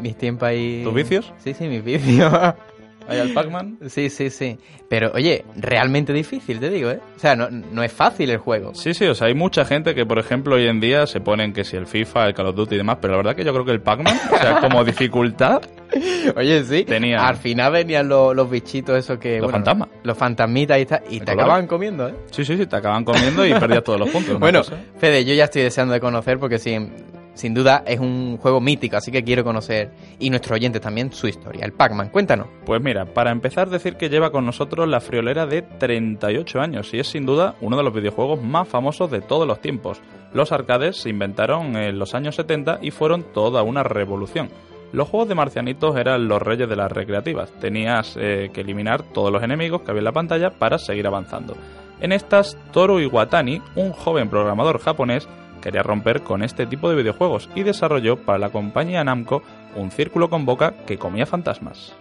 [0.00, 0.82] mis tiempos ahí.
[0.84, 1.32] ¿Tus vicios?
[1.38, 2.32] Sí, sí, mis vicios.
[3.08, 3.78] ¿Hay al Pac-Man?
[3.88, 4.58] Sí, sí, sí.
[4.88, 7.00] Pero oye, realmente difícil, te digo, ¿eh?
[7.16, 8.74] O sea, no, no es fácil el juego.
[8.74, 11.52] Sí, sí, o sea, hay mucha gente que, por ejemplo, hoy en día se ponen
[11.52, 13.52] que si el FIFA, el Call of Duty y demás, pero la verdad que yo
[13.52, 15.62] creo que el Pac-Man, o sea, como dificultad,
[16.36, 16.84] Oye, sí.
[16.84, 19.38] Tenía- Al final venían los, los bichitos esos que.
[19.40, 19.88] Los fantasmas.
[20.04, 21.02] Los fantasmitas y tal.
[21.10, 22.14] Y te acaban comiendo, ¿eh?
[22.30, 24.38] sí, sí, sí, te acaban comiendo y perdías todos los puntos.
[24.38, 24.76] Bueno, cosa.
[24.98, 26.92] Fede, yo ya estoy deseando de conocer porque sin,
[27.34, 31.26] sin duda es un juego mítico, así que quiero conocer, y nuestros oyentes también, su
[31.26, 31.64] historia.
[31.64, 32.48] El Pac-Man, cuéntanos.
[32.64, 36.98] Pues mira, para empezar decir que lleva con nosotros la friolera de 38 años y
[36.98, 40.00] es sin duda uno de los videojuegos más famosos de todos los tiempos.
[40.32, 44.48] Los arcades se inventaron en los años 70 y fueron toda una revolución.
[44.92, 47.50] Los juegos de marcianitos eran los reyes de las recreativas.
[47.60, 51.56] Tenías eh, que eliminar todos los enemigos que había en la pantalla para seguir avanzando.
[52.00, 55.28] En estas, Toru Iwatani, un joven programador japonés,
[55.62, 59.42] quería romper con este tipo de videojuegos y desarrolló para la compañía Namco
[59.76, 61.94] un círculo con boca que comía fantasmas.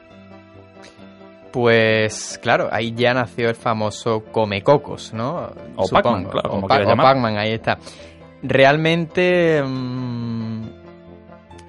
[1.51, 5.49] Pues claro, ahí ya nació el famoso Comecocos, ¿no?
[5.75, 5.85] O.
[5.89, 7.05] Pac-Man, claro, o, como Pa- quieras o llamar.
[7.13, 7.77] Pac-Man, ahí está.
[8.41, 9.61] Realmente...
[9.61, 10.61] mm,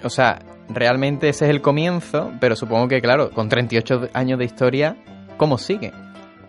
[0.05, 0.39] o sea,
[0.69, 4.97] realmente ese es el comienzo, pero supongo que, claro, con 38 años de historia,
[5.37, 5.93] ¿cómo sigue?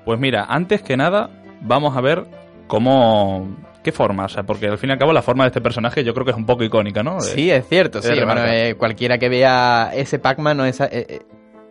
[0.05, 1.29] Pues mira, antes que nada,
[1.61, 2.25] vamos a ver
[2.67, 3.47] cómo.
[3.83, 4.25] ¿Qué forma?
[4.25, 6.25] O sea, porque al fin y al cabo la forma de este personaje yo creo
[6.25, 7.19] que es un poco icónica, ¿no?
[7.19, 8.13] Sí, es cierto, es sí.
[8.25, 11.19] Bueno, eh, cualquiera que vea ese Pac-Man o esa, eh, eh,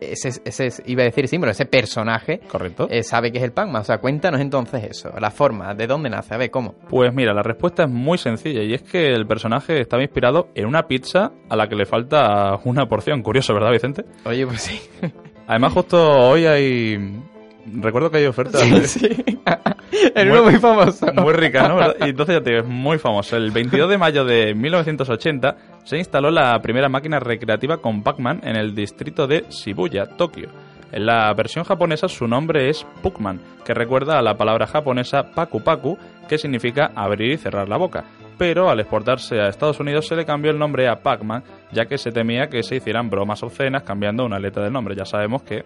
[0.01, 2.89] ese, ese, iba a decir símbolo, ese personaje, Correcto.
[2.91, 3.83] eh, sabe que es el Pac-Man.
[3.83, 6.75] O sea, cuéntanos entonces eso, la forma, de dónde nace, a ver, ¿cómo?
[6.89, 10.67] Pues mira, la respuesta es muy sencilla y es que el personaje estaba inspirado en
[10.67, 13.23] una pizza a la que le falta una porción.
[13.23, 14.05] Curioso, ¿verdad, Vicente?
[14.25, 14.81] Oye, pues sí.
[15.47, 15.99] Además, justo
[16.29, 17.23] hoy hay.
[17.67, 18.63] Recuerdo que hay ofertas.
[18.91, 19.09] sí.
[20.15, 21.07] el uno muy famoso.
[21.15, 21.77] Muy rica, ¿no?
[21.77, 21.97] ¿Verdad?
[22.01, 23.37] Y entonces ya te digo, es muy famoso.
[23.37, 28.57] El 22 de mayo de 1980 se instaló la primera máquina recreativa con Pac-Man en
[28.57, 30.49] el distrito de Shibuya, Tokio.
[30.93, 35.63] En la versión japonesa su nombre es Puckman, que recuerda a la palabra japonesa Paku
[35.63, 35.97] Paku,
[36.29, 38.05] que significa abrir y cerrar la boca.
[38.37, 41.97] Pero al exportarse a Estados Unidos se le cambió el nombre a Pac-Man, ya que
[41.97, 44.95] se temía que se hicieran bromas obscenas cambiando una letra del nombre.
[44.95, 45.65] Ya sabemos que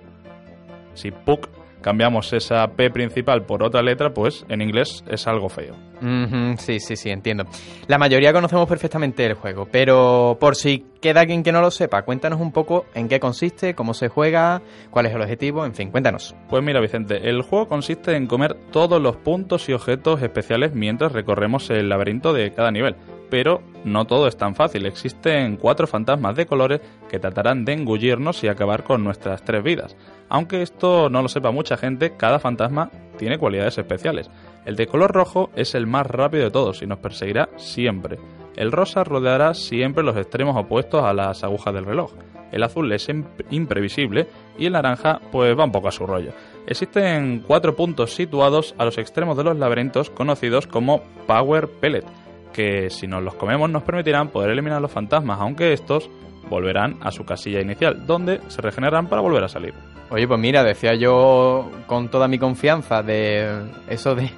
[0.94, 1.48] si Puck
[1.80, 5.74] cambiamos esa P principal por otra letra, pues en inglés es algo feo.
[6.00, 7.44] Ujú, sí, sí, sí, entiendo.
[7.86, 12.02] La mayoría conocemos perfectamente el juego, pero por si queda alguien que no lo sepa,
[12.02, 15.90] cuéntanos un poco en qué consiste, cómo se juega, cuál es el objetivo, en fin,
[15.90, 16.34] cuéntanos.
[16.48, 21.12] Pues mira, Vicente, el juego consiste en comer todos los puntos y objetos especiales mientras
[21.12, 22.96] recorremos el laberinto de cada nivel.
[23.28, 24.86] Pero no todo es tan fácil.
[24.86, 29.96] Existen cuatro fantasmas de colores que tratarán de engullirnos y acabar con nuestras tres vidas.
[30.28, 32.88] Aunque esto no lo sepa mucha gente, cada fantasma
[33.18, 34.30] tiene cualidades especiales.
[34.66, 38.18] El de color rojo es el más rápido de todos y nos perseguirá siempre.
[38.56, 42.12] El rosa rodeará siempre los extremos opuestos a las agujas del reloj.
[42.50, 44.26] El azul es imp- imprevisible
[44.58, 46.32] y el naranja pues va un poco a su rollo.
[46.66, 52.04] Existen cuatro puntos situados a los extremos de los laberintos conocidos como Power Pellet,
[52.52, 56.10] que si nos los comemos nos permitirán poder eliminar los fantasmas, aunque estos
[56.48, 59.74] volverán a su casilla inicial, donde se regeneran para volver a salir.
[60.10, 64.30] Oye, pues mira, decía yo con toda mi confianza de eso de...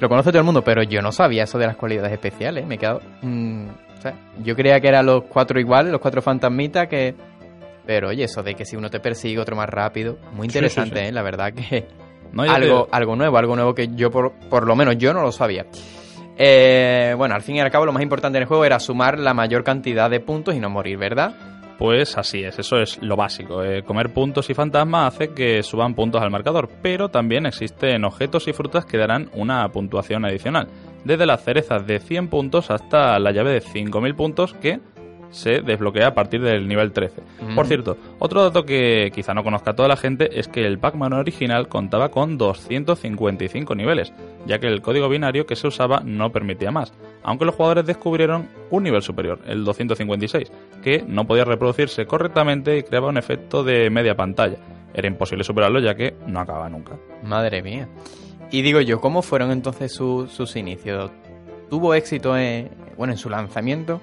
[0.00, 2.66] Lo conoce todo el mundo, pero yo no sabía eso de las cualidades especiales.
[2.66, 3.00] Me he quedado...
[3.22, 7.14] mm, o sea, yo creía que eran los cuatro iguales, los cuatro fantasmitas que...
[7.86, 10.18] Pero oye, eso de que si uno te persigue, otro más rápido.
[10.32, 11.06] Muy Sí, sí, interesante, sí.
[11.06, 11.12] ¿eh?
[11.12, 11.86] La verdad que...
[12.32, 15.14] No, ya te algo, algo nuevo, algo nuevo que yo por, por lo menos yo
[15.14, 15.64] no lo sabía.
[16.36, 19.18] Eh, bueno, al fin y al cabo lo más importante en el juego era sumar
[19.18, 21.34] la mayor cantidad de puntos y no morir, ¿verdad?
[21.78, 23.62] Pues así es, eso es lo básico.
[23.62, 28.48] Eh, comer puntos y fantasmas hace que suban puntos al marcador, pero también existen objetos
[28.48, 30.68] y frutas que darán una puntuación adicional,
[31.04, 34.80] desde las cerezas de 100 puntos hasta la llave de 5000 puntos que
[35.30, 37.20] se desbloquea a partir del nivel 13.
[37.54, 37.68] Por Mm.
[37.68, 41.68] cierto, otro dato que quizá no conozca toda la gente es que el Pac-Man original
[41.68, 44.12] contaba con 255 niveles,
[44.46, 48.48] ya que el código binario que se usaba no permitía más, aunque los jugadores descubrieron
[48.70, 50.50] un nivel superior, el 256,
[50.86, 54.56] que no podía reproducirse correctamente y creaba un efecto de media pantalla.
[54.94, 56.92] Era imposible superarlo ya que no acababa nunca.
[57.24, 57.88] Madre mía.
[58.52, 61.10] Y digo yo, ¿cómo fueron entonces su- sus inicios?
[61.68, 64.00] ¿Tuvo éxito en, bueno, en su lanzamiento?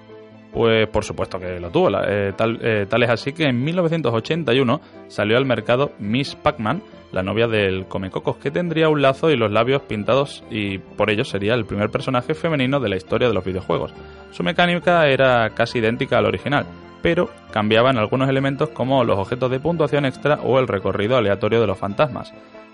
[0.52, 1.88] Pues por supuesto que lo tuvo.
[2.06, 6.84] eh, tal, eh, tal es así que en 1981 salió al mercado Miss Pac-Man,
[7.14, 11.24] la novia del Comecocos, que tendría un lazo y los labios pintados y por ello
[11.24, 13.94] sería el primer personaje femenino de la historia de los videojuegos.
[14.32, 16.66] Su mecánica era casi idéntica al original,
[17.04, 21.68] pero cambiaban algunos elementos como los objetos de puntuación extra o el recorrido aleatorio de
[21.68, 22.34] los fantasmas.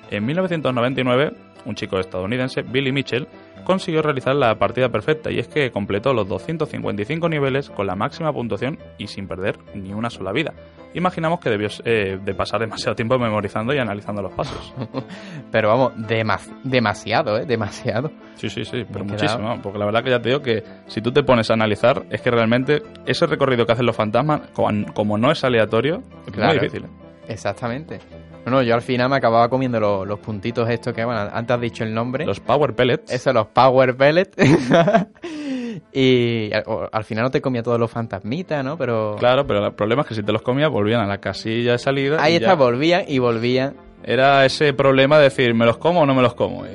[0.10, 1.34] En 1999,
[1.66, 3.28] un chico estadounidense, Billy Mitchell,
[3.64, 8.32] consiguió realizar la partida perfecta y es que completó los 255 niveles con la máxima
[8.34, 10.53] puntuación y sin perder ni una sola vida.
[10.93, 14.74] Imaginamos que debió eh, de pasar demasiado tiempo memorizando y analizando los pasos.
[15.51, 17.45] Pero vamos, demas- demasiado, ¿eh?
[17.45, 18.12] Demasiado.
[18.36, 21.12] Sí, sí, sí, pero muchísimo, porque la verdad que ya te digo que si tú
[21.12, 25.30] te pones a analizar, es que realmente ese recorrido que hacen los fantasmas, como, no
[25.32, 26.53] es aleatorio, es Claro.
[26.53, 26.86] muy difícil.
[27.28, 27.99] Exactamente.
[28.46, 31.56] No, no, yo al final me acababa comiendo los, los puntitos estos que, bueno, antes
[31.56, 32.26] has dicho el nombre.
[32.26, 33.12] Los Power Pellets.
[33.12, 34.36] Eso, los Power Pellets.
[35.94, 38.78] y al, final no te comía todos los fantasmitas, ¿no?
[38.78, 41.74] Pero Claro, pero el problema es que si te los comías volvían a la casilla
[41.74, 42.18] de salida.
[42.22, 43.76] ahí y está, ya volvían y volvían.
[44.04, 46.66] Era ese problema de decir, ¿me los como o no me los como?
[46.66, 46.70] Y,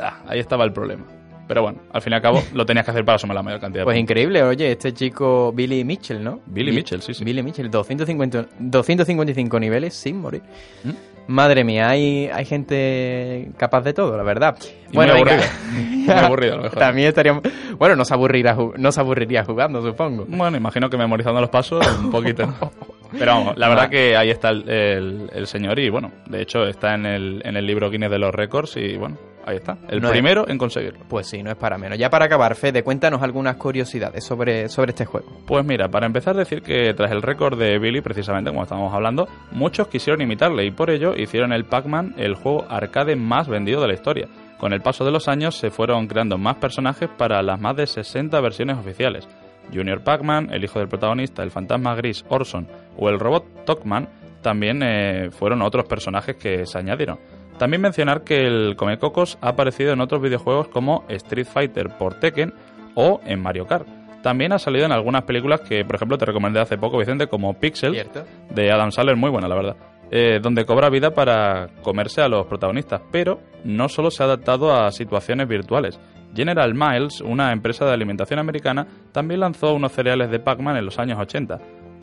[0.00, 1.04] ah, ahí estaba el problema.
[1.52, 3.60] Pero bueno, al fin y al cabo lo tenías que hacer para sumar la mayor
[3.60, 6.40] cantidad Pues increíble, oye, este chico Billy Mitchell, ¿no?
[6.46, 7.24] Billy Bi- Mitchell, sí, sí.
[7.24, 10.42] Billy Mitchell, 250, 255 niveles sin morir.
[10.84, 10.90] ¿Mm?
[11.28, 14.56] Madre mía, hay, hay gente capaz de todo, la verdad.
[14.90, 15.40] Y muy aburrida.
[15.72, 16.78] Muy aburrida, a lo mejor.
[16.78, 17.42] También estaríamos...
[17.78, 20.24] Bueno, no se, aburrirá, no se aburriría jugando, supongo.
[20.26, 22.52] Bueno, imagino que memorizando los pasos un poquito.
[23.18, 26.64] Pero vamos, la verdad que ahí está el, el- el señor y bueno, de hecho
[26.64, 29.16] está en el, en el libro Guinness de los récords y bueno,
[29.46, 29.78] ahí está.
[29.88, 31.00] El No es- primero en conseguirlo.
[31.08, 31.98] Pues sí, no es para menos.
[31.98, 35.26] Ya para acabar, Fede, cuéntanos algunas curiosidades sobre, sobre este juego.
[35.46, 39.28] Pues mira, para empezar decir que tras el récord de Billy, precisamente como estábamos hablando,
[39.50, 43.88] muchos quisieron imitarle y por ello hicieron el Pac-Man el juego arcade más vendido de
[43.88, 44.28] la historia.
[44.58, 47.86] Con el paso de los años se fueron creando más personajes para las más de
[47.86, 49.28] 60 versiones oficiales.
[49.72, 54.08] Junior Pac-Man, el hijo del protagonista, el fantasma gris Orson o el robot Tokman
[54.42, 57.18] también eh, fueron otros personajes que se añadieron.
[57.62, 62.52] También mencionar que el Comecocos ha aparecido en otros videojuegos como Street Fighter por Tekken
[62.96, 63.86] o en Mario Kart.
[64.20, 67.54] También ha salido en algunas películas que, por ejemplo, te recomendé hace poco, Vicente, como
[67.54, 68.24] Pixel, ¿Cierto?
[68.50, 69.76] de Adam Sandler, muy buena, la verdad.
[70.10, 74.74] eh, donde cobra vida para comerse a los protagonistas, pero no solo se ha adaptado
[74.74, 76.00] a situaciones virtuales.
[76.34, 80.98] General Miles, una empresa de alimentación americana, también lanzó unos cereales de Pac-Man en los
[80.98, 81.60] años 80.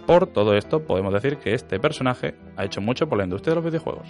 [0.07, 3.55] Por todo esto, podemos decir que este personaje ha hecho mucho por la industria de
[3.61, 4.07] los videojuegos.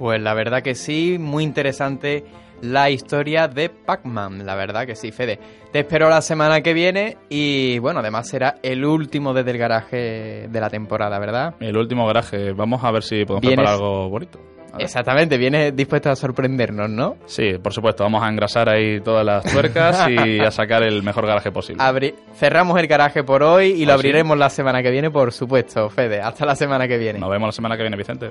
[0.00, 2.24] Pues la verdad que sí, muy interesante
[2.62, 5.38] la historia de Pac-Man, la verdad que sí, Fede.
[5.72, 10.48] Te espero la semana que viene y bueno, además será el último desde el garaje
[10.48, 11.54] de la temporada, ¿verdad?
[11.60, 14.38] El último garaje, vamos a ver si podemos Vienes- preparar algo bonito.
[14.78, 17.16] Exactamente, vienes dispuesto a sorprendernos, ¿no?
[17.26, 21.26] Sí, por supuesto, vamos a engrasar ahí todas las tuercas y a sacar el mejor
[21.26, 21.82] garaje posible.
[21.82, 24.00] Abri- cerramos el garaje por hoy y lo ¿Ah, sí?
[24.06, 26.20] abriremos la semana que viene, por supuesto, Fede.
[26.20, 27.18] Hasta la semana que viene.
[27.18, 28.30] Nos vemos la semana que viene, Vicente.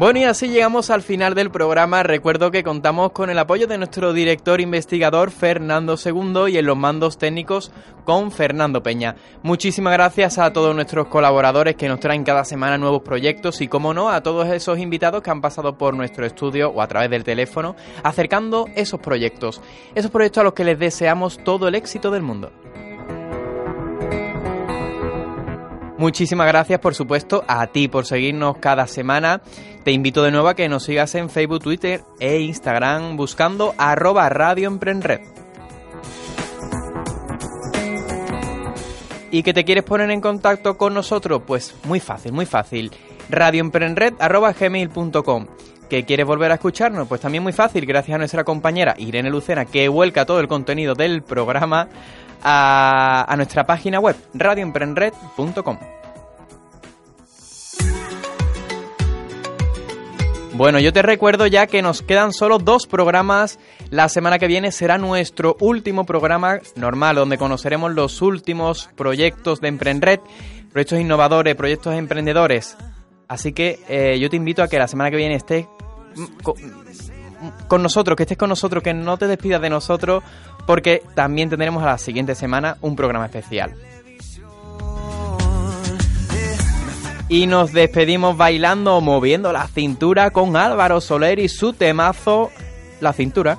[0.00, 2.02] Bueno, y así llegamos al final del programa.
[2.02, 6.78] Recuerdo que contamos con el apoyo de nuestro director investigador Fernando II y en los
[6.78, 7.70] mandos técnicos
[8.06, 9.16] con Fernando Peña.
[9.42, 13.92] Muchísimas gracias a todos nuestros colaboradores que nos traen cada semana nuevos proyectos y, como
[13.92, 17.22] no, a todos esos invitados que han pasado por nuestro estudio o a través del
[17.22, 19.60] teléfono acercando esos proyectos.
[19.94, 22.50] Esos proyectos a los que les deseamos todo el éxito del mundo.
[26.00, 29.42] Muchísimas gracias, por supuesto, a ti por seguirnos cada semana.
[29.84, 34.30] Te invito de nuevo a que nos sigas en Facebook, Twitter e Instagram buscando arroba
[34.30, 35.20] Radio Emprenred.
[39.30, 41.42] ¿Y que te quieres poner en contacto con nosotros?
[41.46, 42.90] Pues muy fácil, muy fácil.
[43.28, 45.46] radioemprenred.gmail.com
[45.90, 47.08] ¿Que quieres volver a escucharnos?
[47.08, 50.94] Pues también muy fácil, gracias a nuestra compañera Irene Lucena, que vuelca todo el contenido
[50.94, 51.90] del programa
[52.42, 55.78] a, a nuestra página web, radioemprenred.com.
[60.60, 63.58] Bueno, yo te recuerdo ya que nos quedan solo dos programas.
[63.88, 69.68] La semana que viene será nuestro último programa normal, donde conoceremos los últimos proyectos de
[69.68, 70.20] Emprenred,
[70.70, 72.76] proyectos innovadores, proyectos emprendedores.
[73.26, 75.66] Así que eh, yo te invito a que la semana que viene estés
[76.14, 77.09] mm,
[77.68, 80.22] con nosotros, que estés con nosotros, que no te despidas de nosotros,
[80.66, 83.74] porque también tendremos a la siguiente semana un programa especial.
[87.28, 92.50] Y nos despedimos bailando o moviendo la cintura con Álvaro Soler y su temazo,
[93.00, 93.56] La Cintura.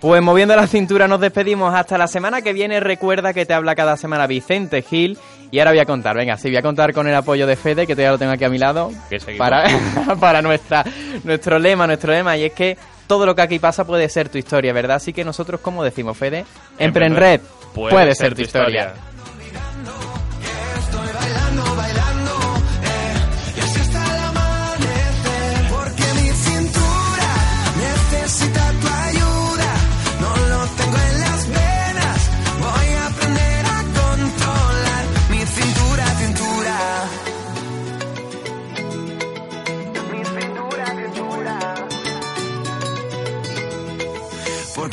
[0.00, 2.80] Pues moviendo la cintura nos despedimos hasta la semana que viene.
[2.80, 5.18] Recuerda que te habla cada semana Vicente Gil.
[5.50, 7.86] Y ahora voy a contar, venga, sí, voy a contar con el apoyo de Fede,
[7.86, 8.90] que todavía lo tengo aquí a mi lado,
[9.38, 9.64] para,
[10.20, 10.84] para nuestra,
[11.24, 12.76] nuestro lema, nuestro lema, y es que
[13.06, 14.96] todo lo que aquí pasa puede ser tu historia, ¿verdad?
[14.96, 16.44] Así que nosotros, como decimos, Fede,
[16.78, 17.40] Emprenred
[17.74, 18.94] puede, ser tu historia.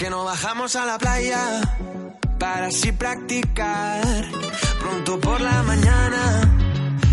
[0.04, 1.62] Porque no bajamos a la playa
[2.38, 4.02] para así practicar
[4.82, 6.52] pronto por la mañana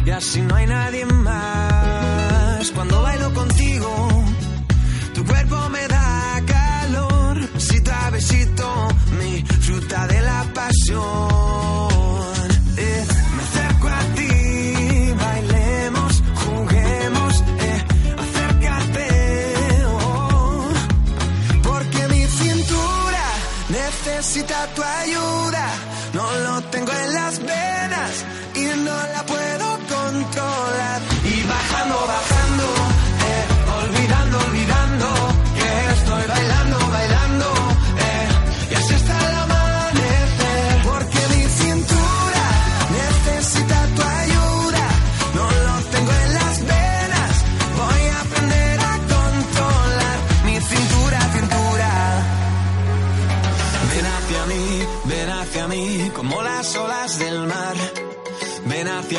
[0.05, 2.69] y así no hay nadie más.
[2.73, 4.09] Cuando bailo contigo,
[5.15, 6.00] tu cuerpo me da
[24.75, 25.50] tu ayuda.